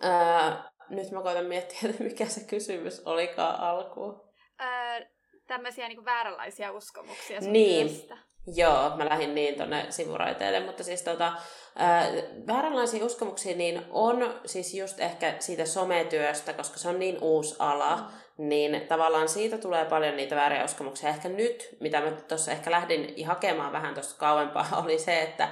ää, 0.00 0.70
nyt 0.88 1.10
mä 1.10 1.22
koitan 1.22 1.46
miettiä, 1.46 1.78
että 1.90 2.04
mikä 2.04 2.26
se 2.26 2.40
kysymys 2.46 3.02
olikaan 3.06 3.60
alkuun. 3.60 4.30
Ää, 4.58 5.00
tämmöisiä 5.46 5.88
niin 5.88 6.04
vääränlaisia 6.04 6.72
uskomuksia 6.72 7.40
sun 7.40 7.52
niin. 7.52 7.88
Työstä. 7.88 8.29
Joo, 8.46 8.96
mä 8.96 9.08
lähdin 9.08 9.34
niin 9.34 9.54
tonne 9.54 9.86
sivuraiteille, 9.90 10.60
mutta 10.60 10.84
siis 10.84 11.02
tota, 11.02 11.32
ää, 11.76 12.08
vääränlaisia 12.46 13.04
uskomuksia 13.04 13.56
niin 13.56 13.82
on 13.90 14.40
siis 14.46 14.74
just 14.74 15.00
ehkä 15.00 15.34
siitä 15.38 15.64
sometyöstä, 15.64 16.52
koska 16.52 16.78
se 16.78 16.88
on 16.88 16.98
niin 16.98 17.18
uusi 17.20 17.56
ala, 17.58 17.96
mm. 17.96 18.48
niin 18.48 18.80
tavallaan 18.88 19.28
siitä 19.28 19.58
tulee 19.58 19.84
paljon 19.84 20.16
niitä 20.16 20.36
vääriä 20.36 20.64
uskomuksia. 20.64 21.08
Ehkä 21.08 21.28
nyt, 21.28 21.76
mitä 21.80 22.00
mä 22.00 22.10
tuossa 22.10 22.52
ehkä 22.52 22.70
lähdin 22.70 23.26
hakemaan 23.26 23.72
vähän 23.72 23.94
tuosta 23.94 24.18
kauempaa, 24.18 24.66
oli 24.84 24.98
se, 24.98 25.22
että, 25.22 25.48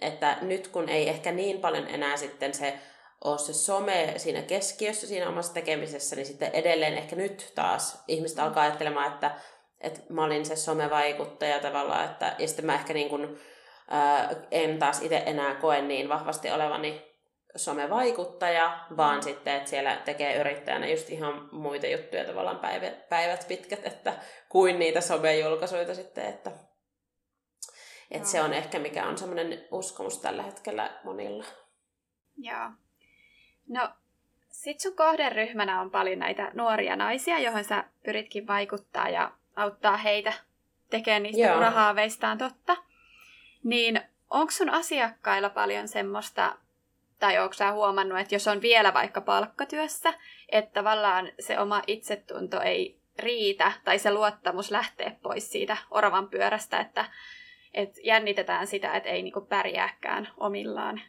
että 0.00 0.38
nyt 0.40 0.68
kun 0.68 0.88
ei 0.88 1.08
ehkä 1.08 1.32
niin 1.32 1.60
paljon 1.60 1.88
enää 1.88 2.16
sitten 2.16 2.54
se 2.54 2.74
ole 3.24 3.38
se 3.38 3.52
some 3.52 4.14
siinä 4.16 4.42
keskiössä 4.42 5.06
siinä 5.06 5.28
omassa 5.28 5.54
tekemisessä, 5.54 6.16
niin 6.16 6.26
sitten 6.26 6.50
edelleen 6.52 6.94
ehkä 6.94 7.16
nyt 7.16 7.52
taas 7.54 8.04
ihmiset 8.08 8.38
alkaa 8.38 8.62
ajattelemaan, 8.62 9.12
että 9.12 9.30
että 9.80 10.00
mä 10.08 10.24
olin 10.24 10.46
se 10.46 10.56
somevaikuttaja 10.56 11.60
tavallaan, 11.60 12.04
että, 12.04 12.36
ja 12.38 12.48
sitten 12.48 12.66
mä 12.66 12.74
ehkä 12.74 12.92
niin 12.92 13.08
kuin, 13.08 13.38
ää, 13.90 14.30
en 14.50 14.78
taas 14.78 15.02
itse 15.02 15.22
enää 15.26 15.54
koe 15.54 15.82
niin 15.82 16.08
vahvasti 16.08 16.50
olevani 16.50 17.16
somevaikuttaja, 17.56 18.78
vaan 18.96 19.16
mm. 19.16 19.22
sitten, 19.22 19.56
että 19.56 19.70
siellä 19.70 19.96
tekee 19.96 20.40
yrittäjänä 20.40 20.86
just 20.86 21.10
ihan 21.10 21.48
muita 21.52 21.86
juttuja 21.86 22.24
tavallaan 22.24 22.58
päivät, 22.58 23.08
päivät 23.08 23.48
pitkät, 23.48 23.86
että 23.86 24.12
kuin 24.48 24.78
niitä 24.78 25.00
somejulkaisuja 25.00 25.94
sitten, 25.94 26.26
että, 26.26 26.50
että 28.10 28.26
no. 28.26 28.30
se 28.30 28.42
on 28.42 28.52
ehkä 28.52 28.78
mikä 28.78 29.06
on 29.06 29.18
semmoinen 29.18 29.64
uskomus 29.70 30.18
tällä 30.18 30.42
hetkellä 30.42 30.90
monilla. 31.04 31.44
Joo. 32.36 32.70
No, 33.68 33.88
sit 34.50 34.80
sun 34.80 34.96
kohderyhmänä 34.96 35.80
on 35.80 35.90
paljon 35.90 36.18
näitä 36.18 36.50
nuoria 36.54 36.96
naisia, 36.96 37.38
joihin 37.38 37.64
sä 37.64 37.84
pyritkin 38.04 38.46
vaikuttaa 38.46 39.08
ja 39.08 39.32
auttaa 39.56 39.96
heitä 39.96 40.32
tekemään 40.90 41.22
niistä 41.22 41.56
urahaaveistaan 41.56 42.38
totta. 42.38 42.76
Niin 43.64 44.00
onko 44.30 44.50
sun 44.50 44.70
asiakkailla 44.70 45.50
paljon 45.50 45.88
semmoista, 45.88 46.56
tai 47.18 47.38
onko 47.38 47.52
sä 47.52 47.72
huomannut, 47.72 48.18
että 48.18 48.34
jos 48.34 48.48
on 48.48 48.62
vielä 48.62 48.94
vaikka 48.94 49.20
palkkatyössä, 49.20 50.14
että 50.48 50.72
tavallaan 50.72 51.32
se 51.40 51.58
oma 51.58 51.82
itsetunto 51.86 52.60
ei 52.60 53.00
riitä, 53.18 53.72
tai 53.84 53.98
se 53.98 54.12
luottamus 54.12 54.70
lähtee 54.70 55.18
pois 55.22 55.52
siitä 55.52 55.76
oravan 55.90 56.28
pyörästä, 56.28 56.80
että, 56.80 57.04
että 57.74 58.00
jännitetään 58.04 58.66
sitä, 58.66 58.96
että 58.96 59.08
ei 59.08 59.22
niinku 59.22 59.40
pärjääkään 59.40 60.28
omillaan. 60.36 61.00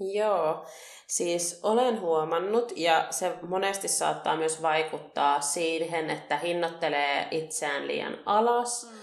Joo, 0.00 0.64
siis 1.06 1.60
olen 1.62 2.00
huomannut 2.00 2.72
ja 2.76 3.06
se 3.10 3.32
monesti 3.42 3.88
saattaa 3.88 4.36
myös 4.36 4.62
vaikuttaa 4.62 5.40
siihen, 5.40 6.10
että 6.10 6.36
hinnoittelee 6.36 7.28
itseään 7.30 7.86
liian 7.86 8.18
alas. 8.26 8.90
Mm. 8.90 8.98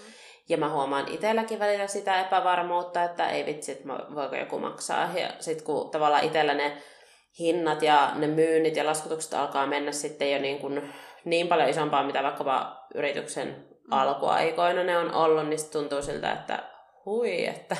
Ja 0.49 0.57
mä 0.57 0.69
huomaan 0.69 1.07
itselläkin 1.07 1.59
välillä 1.59 1.87
sitä 1.87 2.21
epävarmuutta, 2.21 3.03
että 3.03 3.29
ei 3.29 3.45
vitsi, 3.45 3.71
että 3.71 3.87
voiko 4.15 4.35
joku 4.35 4.59
maksaa. 4.59 5.09
Ja 5.15 5.29
sitten 5.39 5.65
kun 5.65 5.89
tavallaan 5.89 6.23
itsellä 6.23 6.53
ne 6.53 6.77
hinnat 7.39 7.81
ja 7.81 8.11
ne 8.15 8.27
myynnit 8.27 8.75
ja 8.75 8.85
laskutukset 8.85 9.33
alkaa 9.33 9.67
mennä 9.67 9.91
sitten 9.91 10.31
jo 10.31 10.39
niin, 10.39 10.59
kuin 10.59 10.93
niin 11.25 11.47
paljon 11.47 11.69
isompaa, 11.69 12.03
mitä 12.03 12.23
vaikkapa 12.23 12.85
yrityksen 12.95 13.47
mm. 13.47 13.93
alkuaikoina 13.93 14.83
ne 14.83 14.97
on 14.97 15.13
ollut, 15.13 15.47
niin 15.47 15.71
tuntuu 15.71 16.01
siltä, 16.01 16.31
että 16.31 16.63
hui, 17.05 17.45
että 17.45 17.77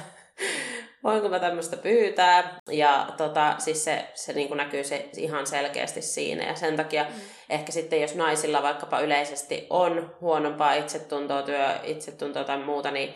voinko 1.03 1.29
mä 1.29 1.39
tämmöistä 1.39 1.77
pyytää. 1.77 2.59
Ja 2.71 3.07
tota, 3.17 3.55
siis 3.57 3.83
se, 3.83 4.07
se 4.13 4.33
niin 4.33 4.47
kuin 4.47 4.57
näkyy 4.57 4.83
se 4.83 5.09
ihan 5.17 5.47
selkeästi 5.47 6.01
siinä. 6.01 6.43
Ja 6.43 6.55
sen 6.55 6.77
takia 6.77 7.03
mm. 7.03 7.21
ehkä 7.49 7.71
sitten, 7.71 8.01
jos 8.01 8.15
naisilla 8.15 8.63
vaikkapa 8.63 8.99
yleisesti 8.99 9.67
on 9.69 10.15
huonompaa 10.21 10.73
itsetuntoa, 10.73 11.41
työ, 11.41 11.69
itsetuntoa 11.83 12.43
tai 12.43 12.57
muuta, 12.57 12.91
niin 12.91 13.13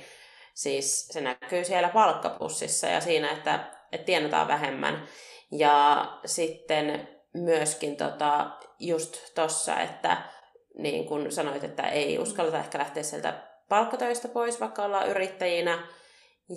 siis 0.53 1.07
se 1.07 1.21
näkyy 1.21 1.63
siellä 1.63 1.89
palkkapussissa 1.89 2.87
ja 2.87 3.01
siinä, 3.01 3.31
että, 3.31 3.59
että 3.91 4.05
tienataan 4.05 4.47
vähemmän. 4.47 5.07
Ja 5.51 6.05
sitten 6.25 7.07
myöskin 7.33 7.97
tota, 7.97 8.49
just 8.79 9.33
tossa, 9.35 9.79
että 9.79 10.17
niin 10.77 11.05
kuin 11.05 11.31
sanoit, 11.31 11.63
että 11.63 11.83
ei 11.83 12.19
uskalleta 12.19 12.59
ehkä 12.59 12.79
lähteä 12.79 13.03
sieltä 13.03 13.33
palkkatöistä 13.69 14.27
pois, 14.27 14.59
vaikka 14.59 14.83
ollaan 14.83 15.09
yrittäjinä, 15.09 15.87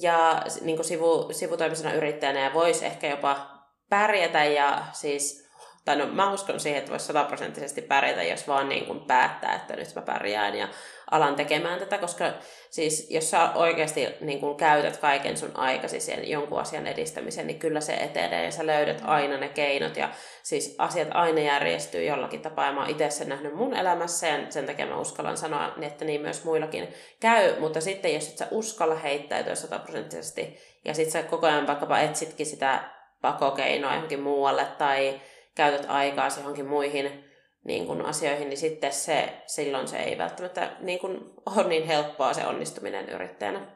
ja 0.00 0.42
niin 0.60 0.76
kuin 0.76 0.86
sivu, 0.86 1.28
sivutoimisena 1.32 1.92
yrittäjänä 1.92 2.40
ja 2.40 2.54
voisi 2.54 2.84
ehkä 2.86 3.10
jopa 3.10 3.46
pärjätä 3.88 4.44
ja 4.44 4.86
siis, 4.92 5.43
tai 5.84 5.96
no 5.96 6.06
mä 6.06 6.32
uskon 6.32 6.60
siihen, 6.60 6.78
että 6.78 6.90
voisi 6.90 7.06
sataprosenttisesti 7.06 7.82
pärjätä, 7.82 8.22
jos 8.22 8.48
vaan 8.48 8.68
niin 8.68 8.86
kuin 8.86 9.00
päättää, 9.00 9.54
että 9.54 9.76
nyt 9.76 9.94
mä 9.94 10.02
pärjään 10.02 10.54
ja 10.54 10.68
alan 11.10 11.36
tekemään 11.36 11.78
tätä, 11.78 11.98
koska 11.98 12.32
siis 12.70 13.10
jos 13.10 13.30
sä 13.30 13.50
oikeasti 13.54 14.08
niin 14.20 14.40
kuin 14.40 14.56
käytät 14.56 14.96
kaiken 14.96 15.36
sun 15.36 15.50
aikasi 15.54 16.00
sen 16.00 16.30
jonkun 16.30 16.60
asian 16.60 16.86
edistämiseen, 16.86 17.46
niin 17.46 17.58
kyllä 17.58 17.80
se 17.80 17.94
etenee 17.94 18.44
ja 18.44 18.50
sä 18.50 18.66
löydät 18.66 19.02
aina 19.04 19.36
ne 19.36 19.48
keinot 19.48 19.96
ja 19.96 20.10
siis 20.42 20.74
asiat 20.78 21.08
aina 21.10 21.40
järjestyy 21.40 22.04
jollakin 22.04 22.42
tapaa. 22.42 22.66
Ja 22.66 22.72
mä 22.72 22.80
oon 22.80 22.90
itse 22.90 23.10
sen 23.10 23.28
nähnyt 23.28 23.54
mun 23.54 23.76
elämässä 23.76 24.26
ja 24.26 24.50
sen 24.50 24.66
takia 24.66 24.86
mä 24.86 25.00
uskallan 25.00 25.36
sanoa, 25.36 25.72
niin 25.76 25.90
että 25.90 26.04
niin 26.04 26.20
myös 26.20 26.44
muillakin 26.44 26.88
käy, 27.20 27.60
mutta 27.60 27.80
sitten 27.80 28.14
jos 28.14 28.28
et 28.28 28.38
sä 28.38 28.48
uskalla 28.50 28.94
heittäytyä 28.94 29.54
sataprosenttisesti 29.54 30.58
ja 30.84 30.94
sit 30.94 31.10
sä 31.10 31.22
koko 31.22 31.46
ajan 31.46 31.66
vaikkapa 31.66 31.98
etsitkin 31.98 32.46
sitä 32.46 32.84
pakokeinoa 33.20 33.94
johonkin 33.94 34.20
muualle 34.20 34.64
tai 34.78 35.20
käytät 35.54 35.86
aikaa 35.88 36.28
johonkin 36.36 36.66
muihin 36.66 37.24
niin 37.64 37.86
kuin 37.86 38.02
asioihin, 38.02 38.48
niin 38.48 38.58
sitten 38.58 38.92
se, 38.92 39.42
silloin 39.46 39.88
se 39.88 39.96
ei 39.96 40.18
välttämättä 40.18 40.76
niin 40.80 40.98
kuin 40.98 41.20
ole 41.46 41.68
niin 41.68 41.86
helppoa 41.86 42.32
se 42.32 42.46
onnistuminen 42.46 43.08
yrittäjänä. 43.08 43.58
Mm. 43.58 43.66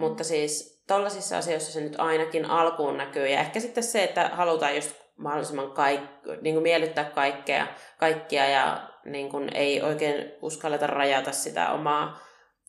Mutta 0.00 0.24
siis 0.24 0.84
tollaisissa 0.86 1.38
asioissa 1.38 1.72
se 1.72 1.80
nyt 1.80 1.94
ainakin 1.98 2.44
alkuun 2.44 2.96
näkyy. 2.96 3.28
Ja 3.28 3.40
ehkä 3.40 3.60
sitten 3.60 3.82
se, 3.82 4.04
että 4.04 4.30
halutaan 4.32 4.74
just 4.74 4.90
mahdollisimman 5.16 5.72
kaik- 5.72 6.40
niin 6.42 6.54
kuin 6.54 6.62
miellyttää 6.62 7.04
kaikkea, 7.04 7.66
kaikkia 7.98 8.48
ja 8.48 8.88
niin 9.04 9.28
kuin 9.28 9.56
ei 9.56 9.82
oikein 9.82 10.32
uskalleta 10.42 10.86
rajata 10.86 11.32
sitä 11.32 11.70
omaa, 11.70 12.18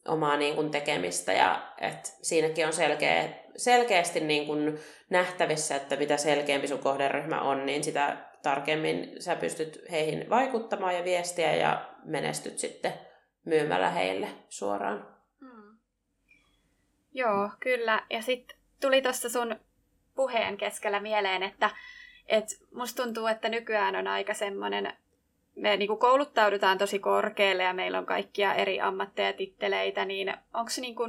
omaa 0.08 0.38
niin 0.38 0.56
kuin 0.56 0.72
tekemistä. 0.72 1.34
Ja 1.34 1.74
et 1.82 2.16
siinäkin 2.22 2.68
on 2.68 2.74
selkeä, 2.74 3.30
selkeästi 3.58 4.20
niin 4.20 4.48
kuin 4.48 4.80
nähtävissä, 5.10 5.76
että 5.76 5.96
mitä 5.96 6.18
selkeämpi 6.18 6.68
sun 6.68 6.80
kohderyhmä 6.80 7.42
on, 7.42 7.66
niin 7.66 7.84
sitä 7.84 8.29
tarkemmin 8.44 9.22
sä 9.22 9.36
pystyt 9.36 9.82
heihin 9.92 10.30
vaikuttamaan 10.30 10.96
ja 10.96 11.04
viestiä 11.04 11.56
ja 11.56 11.90
menestyt 12.04 12.60
sitten 12.60 12.94
myymällä 13.46 13.90
heille 13.90 14.28
suoraan. 14.50 15.08
Hmm. 15.40 15.78
Joo, 17.14 17.50
kyllä. 17.60 18.06
Ja 18.10 18.22
sitten 18.22 18.58
tuli 18.82 19.02
tuossa 19.02 19.30
sun 19.30 19.56
puheen 20.16 20.58
keskellä 20.58 21.00
mieleen, 21.00 21.44
että 21.44 21.70
et 22.28 22.46
musta 22.74 23.04
tuntuu, 23.04 23.28
että 23.28 23.50
nykyään 23.50 23.96
on 23.96 24.08
aika 24.08 24.34
semmoinen, 24.34 24.94
me 25.56 25.78
niinku 25.78 25.98
kouluttaudutaan 25.98 26.78
tosi 26.78 27.00
korkealle 27.00 27.64
ja 27.64 27.74
meillä 27.74 27.98
on 27.98 28.06
kaikkia 28.06 28.54
eri 28.54 28.82
ammatteja 28.82 29.28
ja 29.28 29.34
titteleitä, 29.34 30.06
niin 30.06 30.34
onko 30.54 30.72
niinku, 30.82 31.04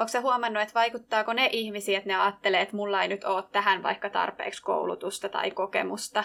Onko 0.00 0.08
sä 0.08 0.20
huomannut, 0.20 0.62
että 0.62 0.74
vaikuttaako 0.74 1.32
ne 1.32 1.48
ihmisiä, 1.52 1.98
että 1.98 2.08
ne 2.08 2.20
ajattelee, 2.20 2.60
että 2.60 2.76
mulla 2.76 3.02
ei 3.02 3.08
nyt 3.08 3.24
ole 3.24 3.44
tähän 3.52 3.82
vaikka 3.82 4.10
tarpeeksi 4.10 4.62
koulutusta 4.62 5.28
tai 5.28 5.50
kokemusta? 5.50 6.24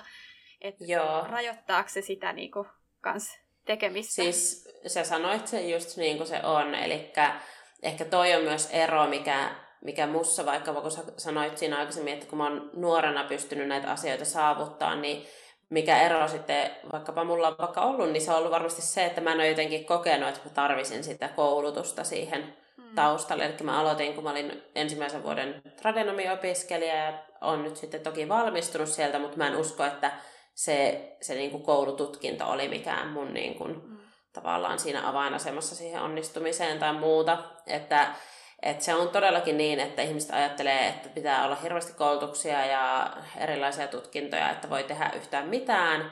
Että 0.62 0.84
Joo. 0.88 1.26
Rajoittaako 1.30 1.90
se 1.90 2.02
sitä 2.02 2.34
niin 2.34 2.52
kuin, 2.52 2.68
kans 3.02 3.40
tekemistä? 3.66 4.14
Siis 4.14 4.70
sä 4.88 5.04
sanoit 5.04 5.48
sen 5.48 5.70
just 5.70 5.98
niin 5.98 6.18
kuin 6.18 6.28
se 6.28 6.40
on, 6.44 6.76
eli 6.76 7.14
ehkä 7.84 8.06
toi 8.06 8.36
on 8.36 8.44
myös 8.44 8.70
ero, 8.72 9.08
mikä, 9.08 9.52
mikä 9.82 10.08
mussa, 10.08 10.46
vaikka 10.46 10.74
kun 10.74 10.92
sä 10.92 11.04
sanoit 11.18 11.58
siinä 11.58 11.78
aikaisemmin, 11.78 12.14
että 12.14 12.26
kun 12.26 12.38
mä 12.38 12.44
oon 12.44 12.70
nuorena 12.74 13.24
pystynyt 13.24 13.68
näitä 13.68 13.92
asioita 13.92 14.26
saavuttaa, 14.26 14.96
niin 14.96 15.26
mikä 15.70 16.02
ero 16.02 16.28
sitten 16.28 16.72
vaikkapa 16.92 17.24
mulla 17.24 17.48
on 17.48 17.56
vaikka 17.60 17.82
ollut, 17.82 18.12
niin 18.12 18.22
se 18.22 18.32
on 18.32 18.38
ollut 18.38 18.52
varmasti 18.52 18.82
se, 18.82 19.06
että 19.06 19.22
mä 19.22 19.32
en 19.32 19.38
ole 19.38 19.50
jotenkin 19.50 19.86
kokenut, 19.86 20.30
että 20.30 20.42
mä 20.46 20.50
tarvisin 20.50 21.04
sitä 21.04 21.28
koulutusta 21.28 22.04
siihen 22.04 22.65
taustalle. 22.96 23.46
Eli 23.46 23.54
mä 23.64 23.80
aloitin, 23.80 24.14
kun 24.14 24.24
mä 24.24 24.30
olin 24.30 24.64
ensimmäisen 24.76 25.24
vuoden 25.24 25.62
tradenomiopiskelija 25.82 26.96
ja 26.96 27.14
on 27.42 27.64
nyt 27.64 27.78
sitten 27.78 28.02
toki 28.02 28.30
valmistunut 28.30 28.90
sieltä, 28.90 29.20
mutta 29.20 29.38
mä 29.38 29.48
en 29.48 29.56
usko, 29.56 29.84
että 29.84 30.12
se, 30.54 31.10
se 31.22 31.36
niin 31.36 31.52
kuin 31.52 31.64
koulututkinto 31.64 32.46
oli 32.46 32.68
mikään 32.68 33.08
mun 33.08 33.34
niin 33.34 33.56
kuin, 33.56 33.72
mm. 33.72 33.98
tavallaan 34.34 34.80
siinä 34.80 35.10
avainasemassa 35.10 35.76
siihen 35.76 36.02
onnistumiseen 36.02 36.80
tai 36.80 36.94
muuta. 36.94 37.38
Että, 37.68 38.08
että 38.62 38.84
se 38.84 38.96
on 38.96 39.10
todellakin 39.10 39.58
niin, 39.58 39.80
että 39.80 40.02
ihmiset 40.02 40.32
ajattelee, 40.32 40.88
että 40.88 41.10
pitää 41.10 41.46
olla 41.46 41.56
hirveästi 41.56 41.94
koulutuksia 41.94 42.66
ja 42.66 43.14
erilaisia 43.38 43.88
tutkintoja, 43.88 44.52
että 44.52 44.70
voi 44.70 44.84
tehdä 44.84 45.12
yhtään 45.16 45.48
mitään. 45.48 46.12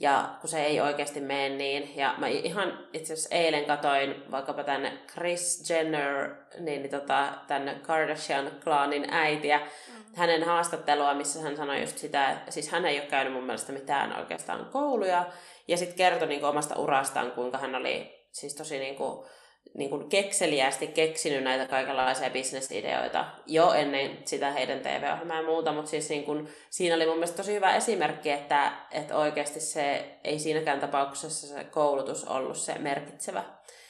Ja 0.00 0.28
kun 0.40 0.50
se 0.50 0.64
ei 0.64 0.80
oikeasti 0.80 1.20
mene 1.20 1.48
niin, 1.48 1.96
ja 1.96 2.14
mä 2.18 2.26
ihan 2.26 2.88
itse 2.92 3.12
asiassa 3.12 3.34
eilen 3.34 3.64
katoin 3.64 4.30
vaikkapa 4.30 4.64
tänne 4.64 4.98
Chris 5.12 5.70
Jenner, 5.70 6.34
niin, 6.58 6.82
niin 6.82 6.90
tota, 6.90 7.28
tänne 7.46 7.74
Kardashian-klaanin 7.82 9.06
äitiä, 9.10 9.58
mm-hmm. 9.58 10.04
hänen 10.16 10.42
haastattelua, 10.42 11.14
missä 11.14 11.40
hän 11.40 11.56
sanoi 11.56 11.80
just 11.80 11.98
sitä, 11.98 12.30
että 12.30 12.50
siis 12.50 12.68
hän 12.68 12.84
ei 12.84 13.00
ole 13.00 13.06
käynyt 13.06 13.32
mun 13.32 13.44
mielestä 13.44 13.72
mitään 13.72 14.18
oikeastaan 14.18 14.64
kouluja, 14.64 15.24
ja 15.68 15.76
sitten 15.76 15.96
kertoi 15.96 16.28
niin 16.28 16.44
omasta 16.44 16.78
urastaan, 16.78 17.30
kuinka 17.30 17.58
hän 17.58 17.74
oli 17.74 18.26
siis 18.32 18.54
tosi 18.54 18.78
niin 18.78 18.96
kuin, 18.96 19.26
niin 19.74 19.90
kuin 19.90 20.08
kekseliästi 20.08 20.86
keksinyt 20.86 21.44
näitä 21.44 21.66
kaikenlaisia 21.66 22.30
bisnesideoita 22.30 23.24
jo 23.46 23.72
ennen 23.72 24.18
sitä 24.24 24.50
heidän 24.50 24.80
TV-ohjelmaa 24.80 25.36
ja 25.36 25.42
muuta, 25.42 25.72
mutta 25.72 25.90
siis 25.90 26.08
niin 26.08 26.24
kuin, 26.24 26.48
siinä 26.70 26.96
oli 26.96 27.06
mun 27.06 27.14
mielestä 27.14 27.36
tosi 27.36 27.54
hyvä 27.54 27.76
esimerkki, 27.76 28.30
että, 28.30 28.72
että 28.90 29.16
oikeasti 29.16 29.60
se 29.60 30.04
ei 30.24 30.38
siinäkään 30.38 30.80
tapauksessa 30.80 31.46
se 31.46 31.64
koulutus 31.64 32.24
ollut 32.24 32.56
se 32.56 32.78
merkitsevä 32.78 33.44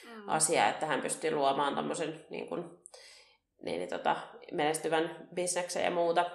mm. 0.05 0.29
asia, 0.29 0.69
että 0.69 0.87
hän 0.87 1.03
pystyi 1.03 1.31
luomaan 1.31 1.75
tämmöisen 1.75 2.25
niin 2.31 2.49
kuin, 2.49 2.65
niin, 3.63 3.79
niin, 3.79 3.89
tota, 3.89 4.17
menestyvän 4.53 5.29
bisneksen 5.35 5.85
ja 5.85 5.91
muuta. 5.91 6.31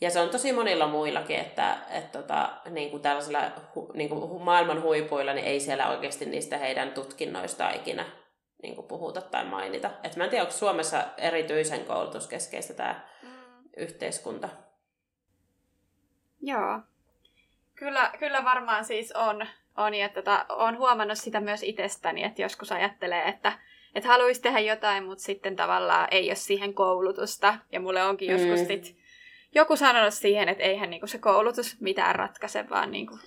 Ja 0.00 0.10
se 0.10 0.20
on 0.20 0.28
tosi 0.28 0.52
monilla 0.52 0.86
muillakin, 0.86 1.36
että, 1.36 1.78
että 1.90 2.18
tota, 2.18 2.52
niin 2.70 2.90
kuin 2.90 3.02
tällaisilla 3.02 3.40
hu, 3.74 3.92
niin 3.94 4.08
kuin 4.08 4.42
maailman 4.42 4.82
huipuilla 4.82 5.32
niin 5.32 5.46
ei 5.46 5.60
siellä 5.60 5.90
oikeasti 5.90 6.26
niistä 6.26 6.58
heidän 6.58 6.92
tutkinnoista 6.92 7.70
ikinä 7.70 8.23
niin 8.64 8.74
kuin 8.74 8.86
puhuta 8.86 9.20
tai 9.20 9.44
mainita. 9.44 9.90
Et 10.02 10.16
mä 10.16 10.24
en 10.24 10.30
tiedä, 10.30 10.42
onko 10.44 10.56
Suomessa 10.56 11.04
erityisen 11.16 11.84
koulutuskeskeistä 11.84 12.74
tämä 12.74 13.00
mm. 13.22 13.28
yhteiskunta. 13.76 14.48
Joo. 16.42 16.80
Kyllä, 17.74 18.12
kyllä 18.18 18.44
varmaan 18.44 18.84
siis 18.84 19.12
on, 19.12 19.46
on 19.76 19.94
ja 19.94 20.08
tota, 20.08 20.46
olen 20.48 20.78
huomannut 20.78 21.18
sitä 21.18 21.40
myös 21.40 21.62
itsestäni, 21.62 22.24
että 22.24 22.42
joskus 22.42 22.72
ajattelee, 22.72 23.22
että, 23.22 23.52
että 23.94 24.08
haluaisi 24.08 24.42
tehdä 24.42 24.60
jotain, 24.60 25.04
mutta 25.04 25.24
sitten 25.24 25.56
tavallaan 25.56 26.08
ei 26.10 26.28
ole 26.28 26.34
siihen 26.34 26.74
koulutusta. 26.74 27.58
Ja 27.72 27.80
mulle 27.80 28.02
onkin 28.02 28.30
mm. 28.30 28.36
joskus 28.36 28.66
sit 28.66 29.03
joku 29.54 29.76
sanonut 29.76 30.14
siihen, 30.14 30.48
että 30.48 30.64
eihän 30.64 30.90
niinku 30.90 31.06
se 31.06 31.18
koulutus 31.18 31.80
mitään 31.80 32.14
ratkaise, 32.14 32.70
vaan 32.70 32.90
niinku 32.90 33.18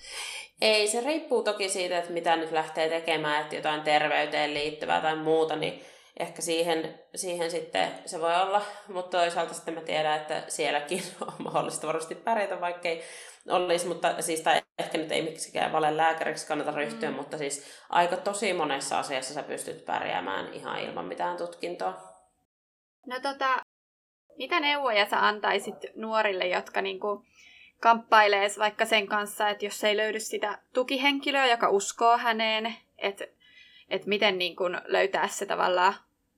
ei, 0.62 0.88
se 0.88 1.02
riippuu 1.02 1.44
toki 1.44 1.70
siitä, 1.70 1.98
että 1.98 2.14
mitä 2.14 2.36
nyt 2.36 2.52
lähtee 2.52 2.90
tekemään, 2.90 3.42
että 3.42 3.56
jotain 3.56 3.82
terveyteen 3.82 4.54
liittyvää 4.54 5.02
tai 5.02 5.16
muuta, 5.16 5.56
niin 5.56 5.82
ehkä 6.20 6.42
siihen, 6.42 7.00
siihen 7.16 7.52
sitten 7.52 7.92
se 8.06 8.22
voi 8.22 8.36
olla, 8.36 8.62
mutta 8.88 9.18
toisaalta 9.18 9.54
sitten 9.54 9.74
mä 9.74 9.82
tiedän, 9.82 10.18
että 10.18 10.44
sielläkin 10.48 11.04
on 11.28 11.34
mahdollista 11.40 11.88
varmasti 11.88 12.16
pärjätä, 12.16 12.62
vaikkei 12.62 13.04
olisi, 13.50 13.88
mutta 13.88 14.22
siis 14.22 14.42
tai 14.42 14.62
ehkä 14.80 14.98
nyt 14.98 15.12
ei 15.12 15.22
miksikään 15.22 15.72
vale 15.72 15.98
lääkäriksi 15.98 16.48
kannata 16.48 16.72
ryhtyä, 16.72 17.10
mm. 17.10 17.16
mutta 17.16 17.38
siis 17.38 17.68
aika 17.90 18.18
tosi 18.18 18.54
monessa 18.54 19.00
asiassa 19.00 19.34
sä 19.34 19.44
pystyt 19.44 19.86
pärjäämään 19.86 20.54
ihan 20.54 20.80
ilman 20.80 21.06
mitään 21.06 21.38
tutkintoa. 21.38 21.94
No 23.06 23.20
tota, 23.20 23.62
mitä 24.38 24.60
neuvoja 24.60 25.10
sä 25.10 25.28
antaisit 25.28 25.76
nuorille, 25.96 26.48
jotka 26.48 26.82
niinku 26.82 27.26
kamppailee 27.80 28.48
vaikka 28.60 28.86
sen 28.86 29.08
kanssa, 29.08 29.50
että 29.50 29.66
jos 29.66 29.84
ei 29.84 29.98
löydy 29.98 30.20
sitä 30.20 30.60
tukihenkilöä, 30.74 31.48
joka 31.48 31.70
uskoo 31.70 32.18
häneen, 32.18 32.76
että 32.98 33.26
et 33.90 34.06
miten 34.06 34.38
niin 34.38 34.56
kun 34.56 34.82
löytää 34.86 35.28
se 35.28 35.46
tavallaan 35.46 35.94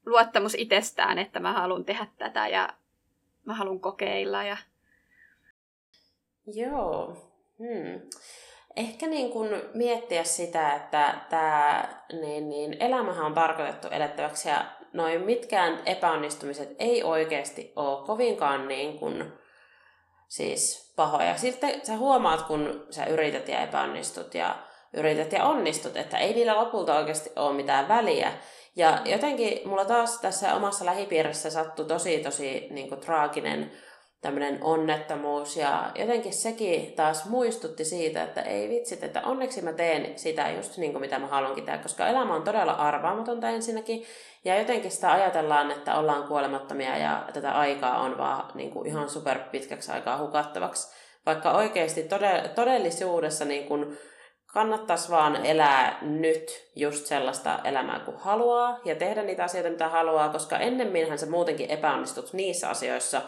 luottamus 0.06 0.56
itsestään, 0.56 1.20
että 1.20 1.40
mä 1.40 1.54
haluan 1.54 1.86
tehdä 1.86 2.08
tätä 2.18 2.48
ja 2.48 2.70
mä 3.46 3.54
haluan 3.54 3.80
kokeilla. 3.80 4.44
Ja... 4.44 4.58
Joo. 6.54 7.18
Hmm. 7.58 8.02
Ehkä 8.76 9.08
niin 9.08 9.32
kun 9.32 9.48
miettiä 9.74 10.24
sitä, 10.24 10.74
että 10.74 11.22
tämä 11.30 11.84
niin, 12.22 12.50
niin, 12.50 12.78
elämähän 12.80 13.26
on 13.26 13.34
tarkoitettu 13.34 13.88
elettäväksi 13.88 14.50
ja 14.50 14.66
noin 14.94 15.22
mitkään 15.22 15.80
epäonnistumiset 15.86 16.76
ei 16.80 17.04
oikeasti 17.04 17.74
ole 17.76 18.06
kovinkaan 18.06 18.68
niin 18.68 19.00
kuin, 19.00 19.34
siis 20.28 20.94
pahoja. 20.96 21.38
Sitten 21.38 21.86
sä 21.86 21.98
huomaat, 21.98 22.42
kun 22.42 22.86
sä 22.90 23.06
yrität 23.06 23.48
ja 23.48 23.62
epäonnistut 23.62 24.34
ja 24.34 24.56
yrität 24.94 25.32
ja 25.32 25.46
onnistut, 25.46 25.98
että 25.98 26.18
ei 26.18 26.34
niillä 26.34 26.56
lopulta 26.56 26.98
oikeasti 26.98 27.30
ole 27.36 27.54
mitään 27.54 27.88
väliä. 27.88 28.34
Ja 28.76 29.02
jotenkin 29.06 29.68
mulla 29.70 29.86
taas 29.86 30.22
tässä 30.22 30.56
omassa 30.56 30.86
lähipiirissä 30.86 31.50
sattui 31.50 31.86
tosi 31.86 32.20
tosi 32.20 32.68
niin 32.70 32.90
kuin, 32.90 33.02
traaginen 33.02 33.72
tämmöinen 34.22 34.64
onnettomuus. 34.64 35.58
Ja 35.58 35.92
jotenkin 35.96 36.34
sekin 36.34 36.94
taas 36.94 37.26
muistutti 37.26 37.86
siitä, 37.86 38.24
että 38.24 38.42
ei 38.42 38.70
vitsit, 38.70 39.04
että 39.04 39.22
onneksi 39.22 39.62
mä 39.62 39.74
teen 39.74 40.20
sitä 40.20 40.50
just 40.50 40.78
niin 40.78 40.92
kuin 40.92 41.02
mitä 41.02 41.20
mä 41.20 41.28
haluankin 41.28 41.66
tehdä, 41.66 41.78
koska 41.84 42.08
elämä 42.08 42.36
on 42.36 42.44
todella 42.44 42.74
arvaamatonta 42.74 43.50
ensinnäkin. 43.50 44.06
Ja 44.46 44.60
jotenkin 44.60 44.92
sitä 44.92 45.12
ajatellaan, 45.12 45.72
että 45.72 45.96
ollaan 45.96 46.28
kuolemattomia 46.28 46.98
ja 46.98 47.26
tätä 47.34 47.52
aikaa 47.52 48.02
on 48.02 48.18
vaan 48.18 48.52
niin 48.54 48.72
kuin 48.72 48.88
ihan 48.88 49.10
super 49.10 49.40
pitkäksi 49.40 49.92
aikaa 49.92 50.18
hukattavaksi, 50.18 50.96
vaikka 51.26 51.52
oikeasti 51.52 52.08
todellisuudessa 52.56 53.46
niin 53.46 53.68
kuin 53.68 53.98
kannattaisi 54.54 55.10
vaan 55.10 55.46
elää 55.46 55.98
nyt 56.02 56.70
just 56.76 57.06
sellaista 57.06 57.60
elämää 57.64 58.00
kuin 58.00 58.18
haluaa 58.18 58.80
ja 58.86 58.96
tehdä 58.96 59.24
niitä 59.24 59.44
asioita, 59.44 59.70
mitä 59.70 59.90
haluaa, 59.90 60.30
koska 60.30 60.58
ennemminhän 60.58 61.20
sä 61.20 61.26
muutenkin 61.26 61.72
epäonnistut 61.72 62.34
niissä 62.34 62.70
asioissa, 62.70 63.22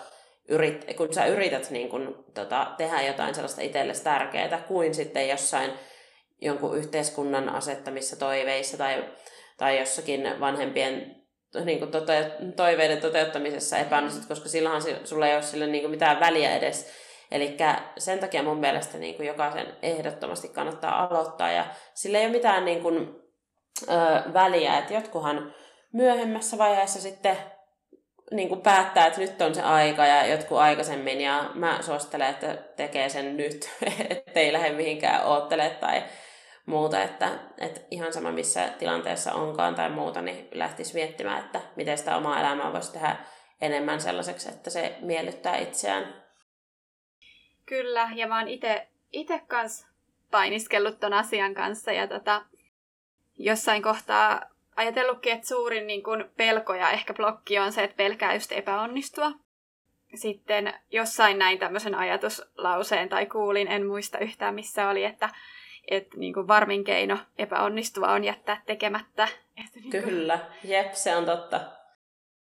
yrit, 0.51 0.85
kun 0.97 1.13
sä 1.13 1.25
yrität 1.25 1.69
niin 1.69 1.89
kun, 1.89 2.25
tota, 2.33 2.67
tehdä 2.77 3.01
jotain 3.01 3.35
sellaista 3.35 3.61
itsellesi 3.61 4.03
tärkeää, 4.03 4.63
kuin 4.67 4.93
sitten 4.93 5.29
jossain 5.29 5.71
jonkun 6.41 6.77
yhteiskunnan 6.77 7.49
asettamissa 7.49 8.19
toiveissa 8.19 8.77
tai, 8.77 9.03
tai 9.57 9.79
jossakin 9.79 10.39
vanhempien 10.39 11.15
niin 11.65 11.79
kuin 11.79 11.91
tote, 11.91 12.31
toiveiden 12.55 13.01
toteuttamisessa 13.01 13.77
epäonnistut, 13.77 14.25
koska 14.25 14.49
silloinhan 14.49 14.81
sulla 15.03 15.27
ei 15.27 15.35
ole 15.35 15.41
sille 15.41 15.67
niin 15.67 15.81
kuin 15.81 15.91
mitään 15.91 16.19
väliä 16.19 16.55
edes. 16.55 16.91
Eli 17.31 17.57
sen 17.97 18.19
takia 18.19 18.43
mun 18.43 18.57
mielestä 18.57 18.97
niin 18.97 19.15
kuin 19.15 19.27
jokaisen 19.27 19.67
ehdottomasti 19.81 20.47
kannattaa 20.47 21.07
aloittaa 21.07 21.51
ja 21.51 21.65
sillä 21.93 22.17
ei 22.19 22.25
ole 22.25 22.31
mitään 22.31 22.65
niin 22.65 22.81
kuin, 22.81 23.15
ö, 23.89 24.33
väliä, 24.33 24.77
että 24.77 24.93
jotkuhan 24.93 25.53
myöhemmässä 25.93 26.57
vaiheessa 26.57 27.01
sitten 27.01 27.37
niin 28.31 28.49
kuin 28.49 28.61
päättää, 28.61 29.07
että 29.07 29.19
nyt 29.19 29.41
on 29.41 29.55
se 29.55 29.61
aika 29.61 30.05
ja 30.05 30.25
jotkut 30.25 30.57
aikaisemmin 30.57 31.21
ja 31.21 31.51
mä 31.53 31.81
suosittelen, 31.81 32.29
että 32.29 32.55
tekee 32.55 33.09
sen 33.09 33.37
nyt, 33.37 33.69
ettei 34.09 34.53
lähde 34.53 34.69
mihinkään 34.69 35.25
oottele 35.25 35.69
tai 35.69 36.03
muuta, 36.65 37.03
että, 37.03 37.39
että 37.57 37.81
ihan 37.91 38.13
sama 38.13 38.31
missä 38.31 38.67
tilanteessa 38.79 39.33
onkaan 39.33 39.75
tai 39.75 39.89
muuta, 39.89 40.21
niin 40.21 40.47
lähtisi 40.51 40.93
miettimään, 40.93 41.45
että 41.45 41.61
miten 41.75 41.97
sitä 41.97 42.17
omaa 42.17 42.39
elämää 42.39 42.73
voisi 42.73 42.93
tehdä 42.93 43.15
enemmän 43.61 44.01
sellaiseksi, 44.01 44.49
että 44.49 44.69
se 44.69 44.97
miellyttää 45.01 45.57
itseään. 45.57 46.21
Kyllä, 47.65 48.09
ja 48.15 48.27
mä 48.27 48.39
oon 48.39 48.47
itse 49.11 49.41
kanssa 49.47 49.87
painiskellut 50.31 50.99
ton 50.99 51.13
asian 51.13 51.53
kanssa 51.53 51.91
ja 51.91 52.07
tota, 52.07 52.45
jossain 53.37 53.83
kohtaa 53.83 54.50
ajatellutkin, 54.75 55.33
että 55.33 55.47
suurin 55.47 55.87
niin 55.87 56.03
kun 56.03 56.29
pelko 56.37 56.73
ja 56.73 56.91
ehkä 56.91 57.13
blokki 57.13 57.59
on 57.59 57.71
se, 57.71 57.83
että 57.83 57.97
pelkää 57.97 58.33
just 58.33 58.51
epäonnistua. 58.51 59.31
Sitten 60.15 60.73
jossain 60.91 61.39
näin 61.39 61.59
tämmöisen 61.59 61.95
ajatuslauseen 61.95 63.09
tai 63.09 63.25
kuulin, 63.25 63.67
en 63.67 63.85
muista 63.85 64.19
yhtään 64.19 64.55
missä 64.55 64.89
oli, 64.89 65.03
että, 65.03 65.29
että 65.87 66.17
niin 66.17 66.33
kuin 66.33 66.47
varmin 66.47 66.83
keino 66.83 67.17
epäonnistua 67.37 68.11
on 68.11 68.23
jättää 68.23 68.61
tekemättä. 68.65 69.27
Että 69.65 69.79
niin 69.79 69.91
kuin... 69.91 70.03
Kyllä, 70.03 70.39
jep, 70.63 70.93
se 70.93 71.15
on 71.15 71.25
totta. 71.25 71.59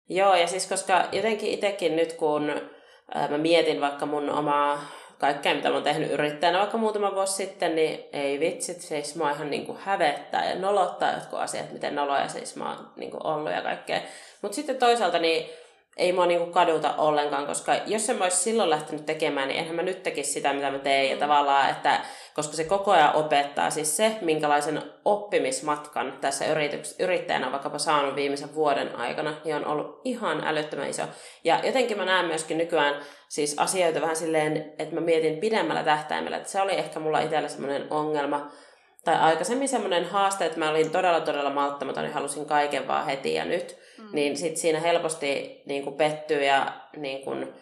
Joo, 0.08 0.34
ja 0.34 0.46
siis 0.46 0.68
koska 0.68 1.04
jotenkin 1.12 1.50
itsekin 1.50 1.96
nyt 1.96 2.12
kun 2.12 2.52
mä 3.30 3.38
mietin 3.38 3.80
vaikka 3.80 4.06
mun 4.06 4.30
omaa 4.30 4.80
kaikkea, 5.18 5.54
mitä 5.54 5.68
mä 5.68 5.74
oon 5.74 5.84
tehnyt 5.84 6.10
yrittäjänä 6.10 6.58
vaikka 6.58 6.78
muutama 6.78 7.14
vuosi 7.14 7.32
sitten, 7.32 7.74
niin 7.74 8.04
ei 8.12 8.40
vitsit, 8.40 8.80
siis 8.80 9.16
mua 9.16 9.30
ihan 9.30 9.50
niin 9.50 9.66
kuin 9.66 9.78
hävettää 9.78 10.50
ja 10.50 10.58
nolottaa 10.58 11.12
jotkut 11.12 11.38
asiat, 11.38 11.72
miten 11.72 11.94
noloja 11.94 12.28
siis 12.28 12.56
mä 12.56 12.68
oon 12.68 12.90
niin 12.96 13.10
kuin 13.10 13.26
ollut 13.26 13.52
ja 13.52 13.62
kaikkea. 13.62 14.00
Mutta 14.42 14.54
sitten 14.54 14.76
toisaalta 14.76 15.18
niin 15.18 15.50
ei 15.96 16.12
mua 16.12 16.26
niinku 16.26 16.52
kaduta 16.52 16.94
ollenkaan, 16.94 17.46
koska 17.46 17.74
jos 17.86 18.10
en 18.10 18.16
mä 18.16 18.24
olisi 18.24 18.36
silloin 18.36 18.70
lähtenyt 18.70 19.06
tekemään, 19.06 19.48
niin 19.48 19.60
enhän 19.60 19.76
mä 19.76 19.82
nyt 19.82 20.02
tekisi 20.02 20.32
sitä, 20.32 20.52
mitä 20.52 20.70
mä 20.70 20.78
teen. 20.78 21.08
Ja 21.08 21.14
mm. 21.14 21.20
tavallaan, 21.20 21.70
että 21.70 22.00
koska 22.34 22.56
se 22.56 22.64
koko 22.64 22.90
ajan 22.92 23.14
opettaa, 23.14 23.70
siis 23.70 23.96
se, 23.96 24.16
minkälaisen 24.20 24.82
oppimismatkan 25.04 26.18
tässä 26.20 26.44
yrityks- 26.44 26.94
yrittäjänä 26.98 27.46
on 27.46 27.52
vaikkapa 27.52 27.78
saanut 27.78 28.16
viimeisen 28.16 28.54
vuoden 28.54 28.96
aikana, 28.96 29.34
niin 29.44 29.56
on 29.56 29.66
ollut 29.66 30.00
ihan 30.04 30.46
älyttömän 30.46 30.90
iso. 30.90 31.02
Ja 31.44 31.60
jotenkin 31.64 31.96
mä 31.96 32.04
näen 32.04 32.26
myöskin 32.26 32.58
nykyään 32.58 32.94
siis 33.28 33.58
asioita 33.58 34.00
vähän 34.00 34.16
silleen, 34.16 34.72
että 34.78 34.94
mä 34.94 35.00
mietin 35.00 35.38
pidemmällä 35.38 35.82
tähtäimellä, 35.82 36.36
että 36.36 36.48
se 36.48 36.60
oli 36.60 36.72
ehkä 36.72 37.00
mulla 37.00 37.20
itsellä 37.20 37.48
semmoinen 37.48 37.86
ongelma, 37.90 38.50
tai 39.04 39.16
aikaisemmin 39.20 39.68
semmoinen 39.68 40.04
haaste, 40.04 40.46
että 40.46 40.58
mä 40.58 40.70
olin 40.70 40.90
todella 40.90 41.20
todella 41.20 41.50
malttamaton 41.50 42.04
ja 42.04 42.10
halusin 42.10 42.46
kaiken 42.46 42.88
vaan 42.88 43.06
heti 43.06 43.34
ja 43.34 43.44
nyt, 43.44 43.76
mm. 43.98 44.08
niin 44.12 44.36
sit 44.36 44.56
siinä 44.56 44.80
helposti 44.80 45.62
niin 45.66 45.84
kuin 45.84 45.96
pettyy 45.96 46.44
ja 46.44 46.72
niin 46.96 47.24
kuin, 47.24 47.54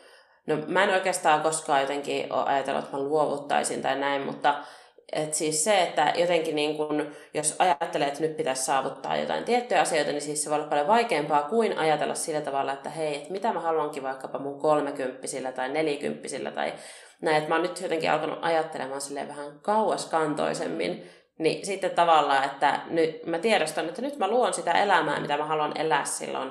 no 0.47 0.57
mä 0.67 0.85
en 0.85 0.95
oikeastaan 0.95 1.43
koskaan 1.43 1.81
jotenkin 1.81 2.33
ole 2.33 2.45
ajatellut, 2.45 2.85
että 2.85 2.97
mä 2.97 3.03
luovuttaisin 3.03 3.83
tai 3.83 3.99
näin, 3.99 4.23
mutta 4.23 4.55
et 5.13 5.35
siis 5.35 5.65
se, 5.65 5.83
että 5.83 6.13
jotenkin 6.17 6.57
niin 6.57 6.77
kun, 6.77 7.13
jos 7.35 7.57
ajattelee, 7.59 8.09
että 8.09 8.21
nyt 8.21 8.37
pitäisi 8.37 8.65
saavuttaa 8.65 9.17
jotain 9.17 9.45
tiettyjä 9.45 9.81
asioita, 9.81 10.11
niin 10.11 10.21
siis 10.21 10.45
se 10.45 10.51
voi 10.51 10.59
olla 10.59 10.69
paljon 10.69 10.87
vaikeampaa 10.87 11.43
kuin 11.43 11.79
ajatella 11.79 12.15
sillä 12.15 12.41
tavalla, 12.41 12.73
että 12.73 12.91
hei, 12.91 13.17
että 13.17 13.33
mitä 13.33 13.53
mä 13.53 13.61
haluankin 13.61 14.03
vaikkapa 14.03 14.39
mun 14.39 14.61
kolmekymppisillä 14.61 15.53
tai 15.53 15.69
nelikymppisillä 15.69 16.51
tai 16.51 16.73
näin, 17.21 17.37
että 17.37 17.49
mä 17.49 17.55
oon 17.55 17.63
nyt 17.63 17.81
jotenkin 17.81 18.11
alkanut 18.11 18.39
ajattelemaan 18.43 19.01
silleen 19.01 19.29
vähän 19.29 19.61
kauaskantoisemmin, 19.63 21.11
niin 21.39 21.67
sitten 21.67 21.91
tavallaan, 21.91 22.45
että 22.45 22.81
nyt 22.91 23.27
mä 23.27 23.39
tiedostan, 23.39 23.89
että 23.89 24.03
nyt 24.03 24.19
mä 24.19 24.29
luon 24.29 24.55
sitä 24.55 24.73
elämää, 24.73 25.21
mitä 25.21 25.37
mä 25.37 25.45
haluan 25.45 25.81
elää 25.81 26.05
silloin 26.05 26.51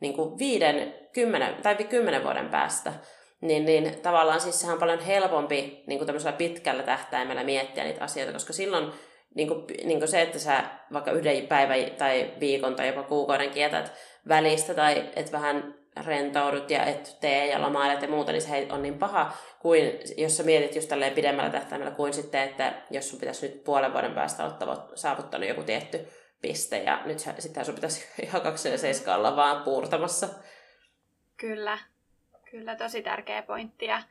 niin 0.00 0.14
kuin 0.14 0.38
viiden, 0.38 0.94
kymmenen 1.12 1.54
tai 1.62 1.74
kymmenen 1.74 2.24
vuoden 2.24 2.48
päästä. 2.48 2.92
Niin, 3.40 3.64
niin 3.64 4.00
tavallaan 4.00 4.40
siis 4.40 4.60
sehän 4.60 4.74
on 4.74 4.80
paljon 4.80 5.00
helpompi 5.00 5.84
niin 5.86 5.98
kuin 5.98 6.36
pitkällä 6.38 6.82
tähtäimellä 6.82 7.44
miettiä 7.44 7.84
niitä 7.84 8.04
asioita, 8.04 8.32
koska 8.32 8.52
silloin 8.52 8.92
niin 9.34 9.48
kuin, 9.48 9.64
niin 9.84 9.98
kuin 9.98 10.08
se, 10.08 10.22
että 10.22 10.38
sä 10.38 10.64
vaikka 10.92 11.12
yhden 11.12 11.46
päivän 11.46 11.90
tai 11.98 12.30
viikon 12.40 12.76
tai 12.76 12.86
jopa 12.86 13.02
kuukauden 13.02 13.50
kietät 13.50 13.92
välistä 14.28 14.74
tai 14.74 15.10
et 15.16 15.32
vähän 15.32 15.81
rentoudut 15.96 16.70
ja 16.70 16.84
et 16.84 17.16
tee 17.20 17.46
ja 17.46 17.62
lomailet 17.62 18.02
ja 18.02 18.08
muuta, 18.08 18.32
niin 18.32 18.42
se 18.42 18.66
on 18.70 18.82
niin 18.82 18.98
paha 18.98 19.32
kuin 19.58 19.98
jos 20.16 20.36
sä 20.36 20.42
mietit 20.42 20.74
just 20.74 20.88
tälleen 20.88 21.12
pidemmällä 21.12 21.50
tähtäimellä 21.50 21.90
kuin 21.90 22.14
sitten, 22.14 22.42
että 22.42 22.72
jos 22.90 23.10
sun 23.10 23.20
pitäisi 23.20 23.48
nyt 23.48 23.64
puolen 23.64 23.92
vuoden 23.92 24.14
päästä 24.14 24.44
olla 24.44 24.88
saavuttanut 24.94 25.48
joku 25.48 25.62
tietty 25.62 26.08
piste 26.42 26.78
ja 26.78 27.02
nyt 27.04 27.18
sitten 27.38 27.64
sun 27.64 27.74
pitäisi 27.74 28.06
ihan 28.26 28.42
27 28.42 29.18
olla 29.18 29.36
vaan 29.36 29.62
puurtamassa. 29.62 30.28
Kyllä, 31.36 31.78
kyllä 32.50 32.76
tosi 32.76 33.02
tärkeä 33.02 33.42
pointti. 33.42 33.84
Ja, 33.84 34.02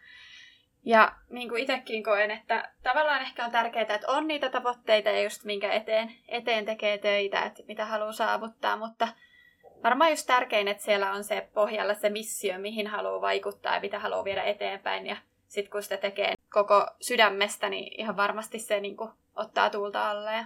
ja 0.86 1.12
niin 1.30 1.50
kuin 1.50 1.62
itsekin 1.62 2.04
koen, 2.04 2.32
että 2.32 2.72
tavallaan 2.84 3.22
ehkä 3.22 3.46
on 3.46 3.52
tärkeää, 3.52 3.96
että 3.96 4.08
on 4.08 4.28
niitä 4.28 4.50
tavoitteita 4.50 5.10
ja 5.10 5.24
just 5.24 5.44
minkä 5.44 5.72
eteen, 5.72 6.16
eteen 6.28 6.66
tekee 6.66 6.98
töitä, 6.98 7.42
että 7.42 7.64
mitä 7.68 7.86
haluaa 7.86 8.12
saavuttaa, 8.12 8.78
mutta 8.78 9.08
varmaan 9.84 10.12
just 10.12 10.28
tärkein, 10.28 10.68
että 10.68 10.84
siellä 10.84 11.12
on 11.12 11.24
se 11.24 11.48
pohjalla 11.54 11.94
se 11.94 12.10
missio, 12.10 12.60
mihin 12.60 12.88
haluaa 12.88 13.22
vaikuttaa 13.22 13.76
ja 13.76 13.82
mitä 13.82 14.00
haluaa 14.00 14.24
viedä 14.24 14.44
eteenpäin. 14.44 15.08
Ja 15.08 15.18
sitten 15.48 15.72
kun 15.72 15.84
sitä 15.84 15.98
tekee 15.98 16.34
koko 16.50 16.88
sydämestä, 17.02 17.70
niin 17.70 18.00
ihan 18.02 18.18
varmasti 18.18 18.60
se 18.60 18.80
niin 18.80 18.98
kuin, 18.98 19.10
ottaa 19.36 19.70
tuulta 19.70 20.10
alle. 20.10 20.46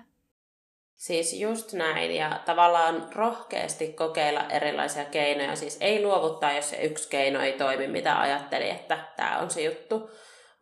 Siis 0.96 1.34
just 1.34 1.74
näin, 1.74 2.16
ja 2.16 2.40
tavallaan 2.46 3.08
rohkeasti 3.16 3.94
kokeilla 3.94 4.46
erilaisia 4.50 5.06
keinoja. 5.06 5.56
Siis 5.56 5.78
ei 5.82 6.04
luovuttaa, 6.04 6.54
jos 6.54 6.70
se 6.70 6.78
yksi 6.78 7.10
keino 7.10 7.42
ei 7.42 7.54
toimi, 7.54 7.88
mitä 7.88 8.20
ajatteli, 8.20 8.70
että 8.70 8.98
tämä 9.16 9.38
on 9.38 9.50
se 9.50 9.62
juttu, 9.62 10.10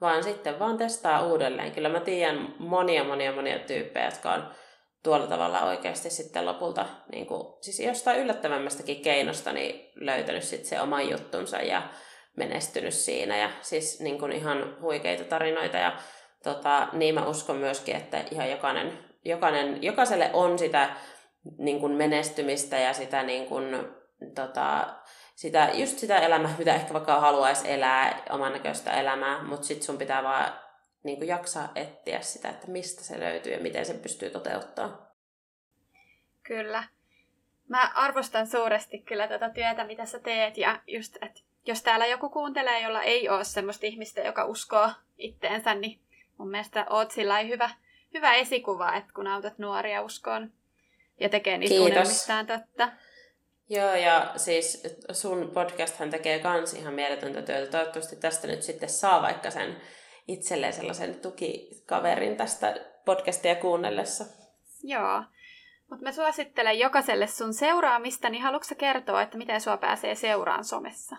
vaan 0.01 0.23
sitten 0.23 0.59
vaan 0.59 0.77
testaa 0.77 1.25
uudelleen. 1.25 1.71
Kyllä 1.71 1.89
mä 1.89 1.99
tiedän 1.99 2.55
monia, 2.59 3.03
monia, 3.03 3.31
monia 3.31 3.59
tyyppejä, 3.59 4.05
jotka 4.05 4.31
on 4.31 4.43
tuolla 5.03 5.27
tavalla 5.27 5.61
oikeasti 5.61 6.09
sitten 6.09 6.45
lopulta, 6.45 6.85
niin 7.11 7.25
kuin, 7.25 7.53
siis 7.61 7.79
jostain 7.79 8.19
yllättävämmästäkin 8.19 9.01
keinosta, 9.01 9.53
niin 9.53 9.91
löytänyt 9.95 10.43
sitten 10.43 10.69
se 10.69 10.81
oman 10.81 11.09
juttunsa 11.09 11.57
ja 11.57 11.81
menestynyt 12.37 12.93
siinä. 12.93 13.37
Ja 13.37 13.49
siis 13.61 13.99
niin 13.99 14.19
kuin 14.19 14.31
ihan 14.31 14.77
huikeita 14.81 15.23
tarinoita. 15.23 15.77
Ja 15.77 15.97
tota, 16.43 16.87
niin 16.93 17.15
mä 17.15 17.27
uskon 17.27 17.55
myöskin, 17.55 17.95
että 17.95 18.23
ihan 18.31 18.51
jokainen, 18.51 18.99
jokainen, 19.25 19.83
jokaiselle 19.83 20.29
on 20.33 20.59
sitä 20.59 20.95
niin 21.57 21.79
kuin 21.79 21.93
menestymistä 21.93 22.77
ja 22.77 22.93
sitä, 22.93 23.23
niin 23.23 23.45
kuin, 23.45 23.87
tota, 24.35 24.95
sitä, 25.35 25.69
just 25.73 25.99
sitä 25.99 26.17
elämää, 26.17 26.55
mitä 26.57 26.75
ehkä 26.75 26.93
vaikka 26.93 27.19
haluaisi 27.19 27.71
elää, 27.71 28.23
oman 28.29 28.53
näköistä 28.53 28.91
elämää, 28.91 29.43
mutta 29.43 29.67
sitten 29.67 29.85
sun 29.85 29.97
pitää 29.97 30.23
vaan 30.23 30.62
niin 31.03 31.17
kuin 31.17 31.27
jaksaa 31.27 31.71
etsiä 31.75 32.21
sitä, 32.21 32.49
että 32.49 32.67
mistä 32.67 33.03
se 33.03 33.19
löytyy 33.19 33.53
ja 33.53 33.59
miten 33.59 33.85
se 33.85 33.93
pystyy 33.93 34.29
toteuttamaan. 34.29 35.07
Kyllä. 36.43 36.83
Mä 37.67 37.91
arvostan 37.95 38.47
suuresti 38.47 38.99
kyllä 38.99 39.27
tätä 39.27 39.49
työtä, 39.49 39.83
mitä 39.83 40.05
sä 40.05 40.19
teet 40.19 40.57
ja 40.57 40.79
just, 40.87 41.15
että 41.21 41.41
jos 41.65 41.83
täällä 41.83 42.05
joku 42.05 42.29
kuuntelee, 42.29 42.81
jolla 42.81 43.03
ei 43.03 43.29
ole 43.29 43.43
semmoista 43.43 43.85
ihmistä, 43.85 44.21
joka 44.21 44.45
uskoo 44.45 44.89
itteensä, 45.17 45.75
niin 45.75 45.99
mun 46.37 46.49
mielestä 46.49 46.85
oot 46.89 47.11
sillä 47.11 47.39
hyvä, 47.39 47.69
hyvä 48.13 48.33
esikuva, 48.33 48.95
että 48.95 49.13
kun 49.13 49.27
autat 49.27 49.57
nuoria 49.57 50.01
uskoon 50.01 50.51
ja 51.19 51.29
tekee 51.29 51.57
niistä 51.57 51.75
Kiitos. 51.75 51.91
unelmistaan 51.91 52.47
totta. 52.47 52.89
Joo, 53.69 53.95
ja 53.95 54.33
siis 54.35 54.83
sun 55.11 55.51
podcasthan 55.53 56.09
tekee 56.09 56.39
kans 56.39 56.73
ihan 56.73 56.93
mieletöntä 56.93 57.41
työtä. 57.41 57.71
Toivottavasti 57.71 58.15
tästä 58.15 58.47
nyt 58.47 58.63
sitten 58.63 58.89
saa 58.89 59.21
vaikka 59.21 59.51
sen 59.51 59.81
itselleen 60.27 60.73
sellaisen 60.73 61.15
tukikaverin 61.15 62.37
tästä 62.37 62.75
podcastia 63.05 63.55
kuunnellessa. 63.55 64.25
Joo. 64.83 65.23
Mutta 65.89 66.03
mä 66.03 66.11
suosittelen 66.11 66.79
jokaiselle 66.79 67.27
sun 67.27 67.53
seuraamista, 67.53 68.29
niin 68.29 68.43
haluatko 68.43 68.75
kertoa, 68.77 69.21
että 69.21 69.37
miten 69.37 69.61
sua 69.61 69.77
pääsee 69.77 70.15
seuraan 70.15 70.63
somessa? 70.63 71.15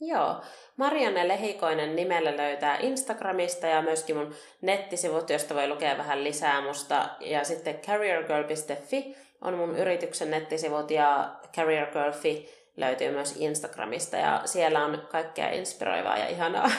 Joo, 0.00 0.42
Marianne 0.76 1.28
Lehikoinen 1.28 1.96
nimellä 1.96 2.36
löytää 2.36 2.76
Instagramista 2.76 3.66
ja 3.66 3.82
myöskin 3.82 4.16
mun 4.16 4.34
nettisivut, 4.60 5.30
josta 5.30 5.54
voi 5.54 5.68
lukea 5.68 5.98
vähän 5.98 6.24
lisää 6.24 6.60
musta. 6.60 7.08
Ja 7.20 7.44
sitten 7.44 7.78
careergirl.fi 7.78 9.16
on 9.40 9.54
mun 9.54 9.76
yrityksen 9.76 10.30
nettisivut 10.30 10.90
ja 10.90 11.34
careergirl.fi 11.56 12.48
löytyy 12.76 13.10
myös 13.10 13.36
Instagramista 13.36 14.16
ja 14.16 14.42
siellä 14.44 14.84
on 14.84 15.06
kaikkea 15.10 15.50
inspiroivaa 15.50 16.18
ja 16.18 16.28
ihanaa. 16.28 16.70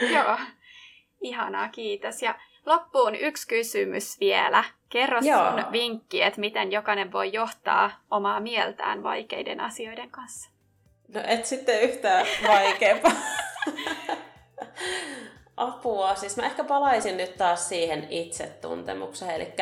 Joo, 0.00 0.36
ihanaa, 1.28 1.68
kiitos. 1.68 2.22
Ja 2.22 2.34
loppuun 2.66 3.14
yksi 3.14 3.48
kysymys 3.48 4.20
vielä. 4.20 4.64
Kerro 4.88 5.20
Joo. 5.22 5.50
sun 5.50 5.72
vinkki, 5.72 6.22
että 6.22 6.40
miten 6.40 6.72
jokainen 6.72 7.12
voi 7.12 7.32
johtaa 7.32 7.90
omaa 8.10 8.40
mieltään 8.40 9.02
vaikeiden 9.02 9.60
asioiden 9.60 10.10
kanssa. 10.10 10.50
No 11.14 11.20
et 11.26 11.46
sitten 11.46 11.82
yhtään 11.82 12.26
vaikeampaa. 12.48 13.12
Apua. 15.56 16.14
Siis 16.14 16.36
mä 16.36 16.46
ehkä 16.46 16.64
palaisin 16.64 17.16
nyt 17.16 17.36
taas 17.36 17.68
siihen 17.68 18.06
itsetuntemukseen. 18.10 19.34
Eli 19.34 19.52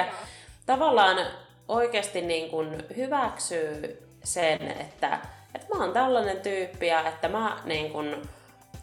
tavallaan 0.66 1.26
oikeasti 1.68 2.20
niin 2.20 2.50
kuin 2.50 2.84
hyväksyy 2.96 4.02
sen, 4.24 4.70
että, 4.70 5.18
että 5.54 5.74
mä 5.74 5.84
oon 5.84 5.92
tällainen 5.92 6.40
tyyppi 6.40 6.86
ja 6.86 7.08
että 7.08 7.28
mä 7.28 7.58
niin 7.64 7.92
kuin 7.92 8.16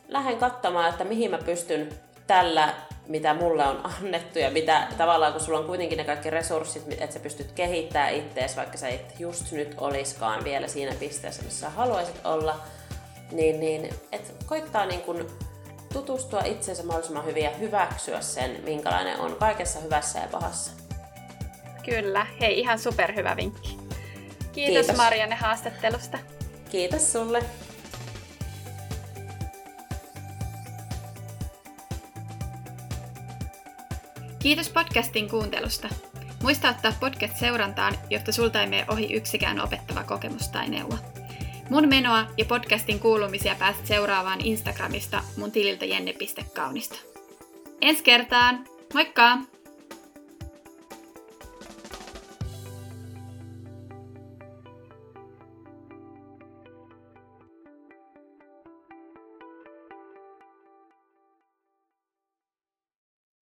lähden 0.07 0.37
katsomaan, 0.37 0.89
että 0.89 1.03
mihin 1.03 1.31
mä 1.31 1.37
pystyn 1.37 1.89
tällä, 2.31 2.73
mitä 3.07 3.33
mulle 3.33 3.65
on 3.65 3.81
annettu 3.83 4.39
ja 4.39 4.51
mitä 4.51 4.87
tavallaan, 4.97 5.33
kun 5.33 5.41
sulla 5.41 5.59
on 5.59 5.65
kuitenkin 5.65 5.97
ne 5.97 6.03
kaikki 6.03 6.29
resurssit, 6.29 6.83
että 6.91 7.13
sä 7.13 7.19
pystyt 7.19 7.51
kehittämään 7.51 8.13
ittees, 8.13 8.57
vaikka 8.57 8.77
sä 8.77 8.87
et 8.87 9.19
just 9.19 9.51
nyt 9.51 9.75
oliskaan 9.77 10.43
vielä 10.43 10.67
siinä 10.67 10.95
pisteessä, 10.99 11.43
missä 11.43 11.69
haluaisit 11.69 12.25
olla, 12.25 12.59
niin, 13.31 13.59
niin 13.59 13.93
et 14.11 14.35
koittaa 14.45 14.85
niin 14.85 15.01
kun 15.01 15.27
tutustua 15.93 16.41
itseensä 16.41 16.83
mahdollisimman 16.83 17.25
hyvin 17.25 17.43
ja 17.43 17.51
hyväksyä 17.51 18.21
sen, 18.21 18.59
minkälainen 18.63 19.19
on 19.19 19.35
kaikessa 19.35 19.79
hyvässä 19.79 20.19
ja 20.19 20.27
pahassa. 20.31 20.71
Kyllä, 21.85 22.27
hei 22.39 22.59
ihan 22.59 22.79
superhyvä 22.79 23.35
vinkki. 23.35 23.77
Kiitos, 24.51 24.85
Kiitos. 24.85 24.97
Marianne 24.97 25.35
haastattelusta. 25.35 26.19
Kiitos 26.69 27.11
sulle. 27.11 27.43
Kiitos 34.41 34.69
podcastin 34.69 35.30
kuuntelusta. 35.30 35.89
Muista 36.43 36.69
ottaa 36.69 36.93
podcast 36.99 37.38
seurantaan, 37.38 37.93
jotta 38.10 38.32
sulta 38.32 38.62
ei 38.62 38.67
mene 38.67 38.86
ohi 38.88 39.13
yksikään 39.13 39.62
opettava 39.62 40.04
kokemus 40.04 40.47
tai 40.49 40.69
neuvo. 40.69 40.97
Mun 41.69 41.88
menoa 41.88 42.25
ja 42.38 42.45
podcastin 42.45 42.99
kuulumisia 42.99 43.56
pääset 43.60 43.88
seuraavaan 43.88 44.41
Instagramista 44.41 45.23
mun 45.38 45.51
tililtä 45.51 45.86
jenne.kaunista. 45.86 46.95
Ensi 47.82 48.04
kertaan! 48.04 48.63
Moikka! 48.93 49.38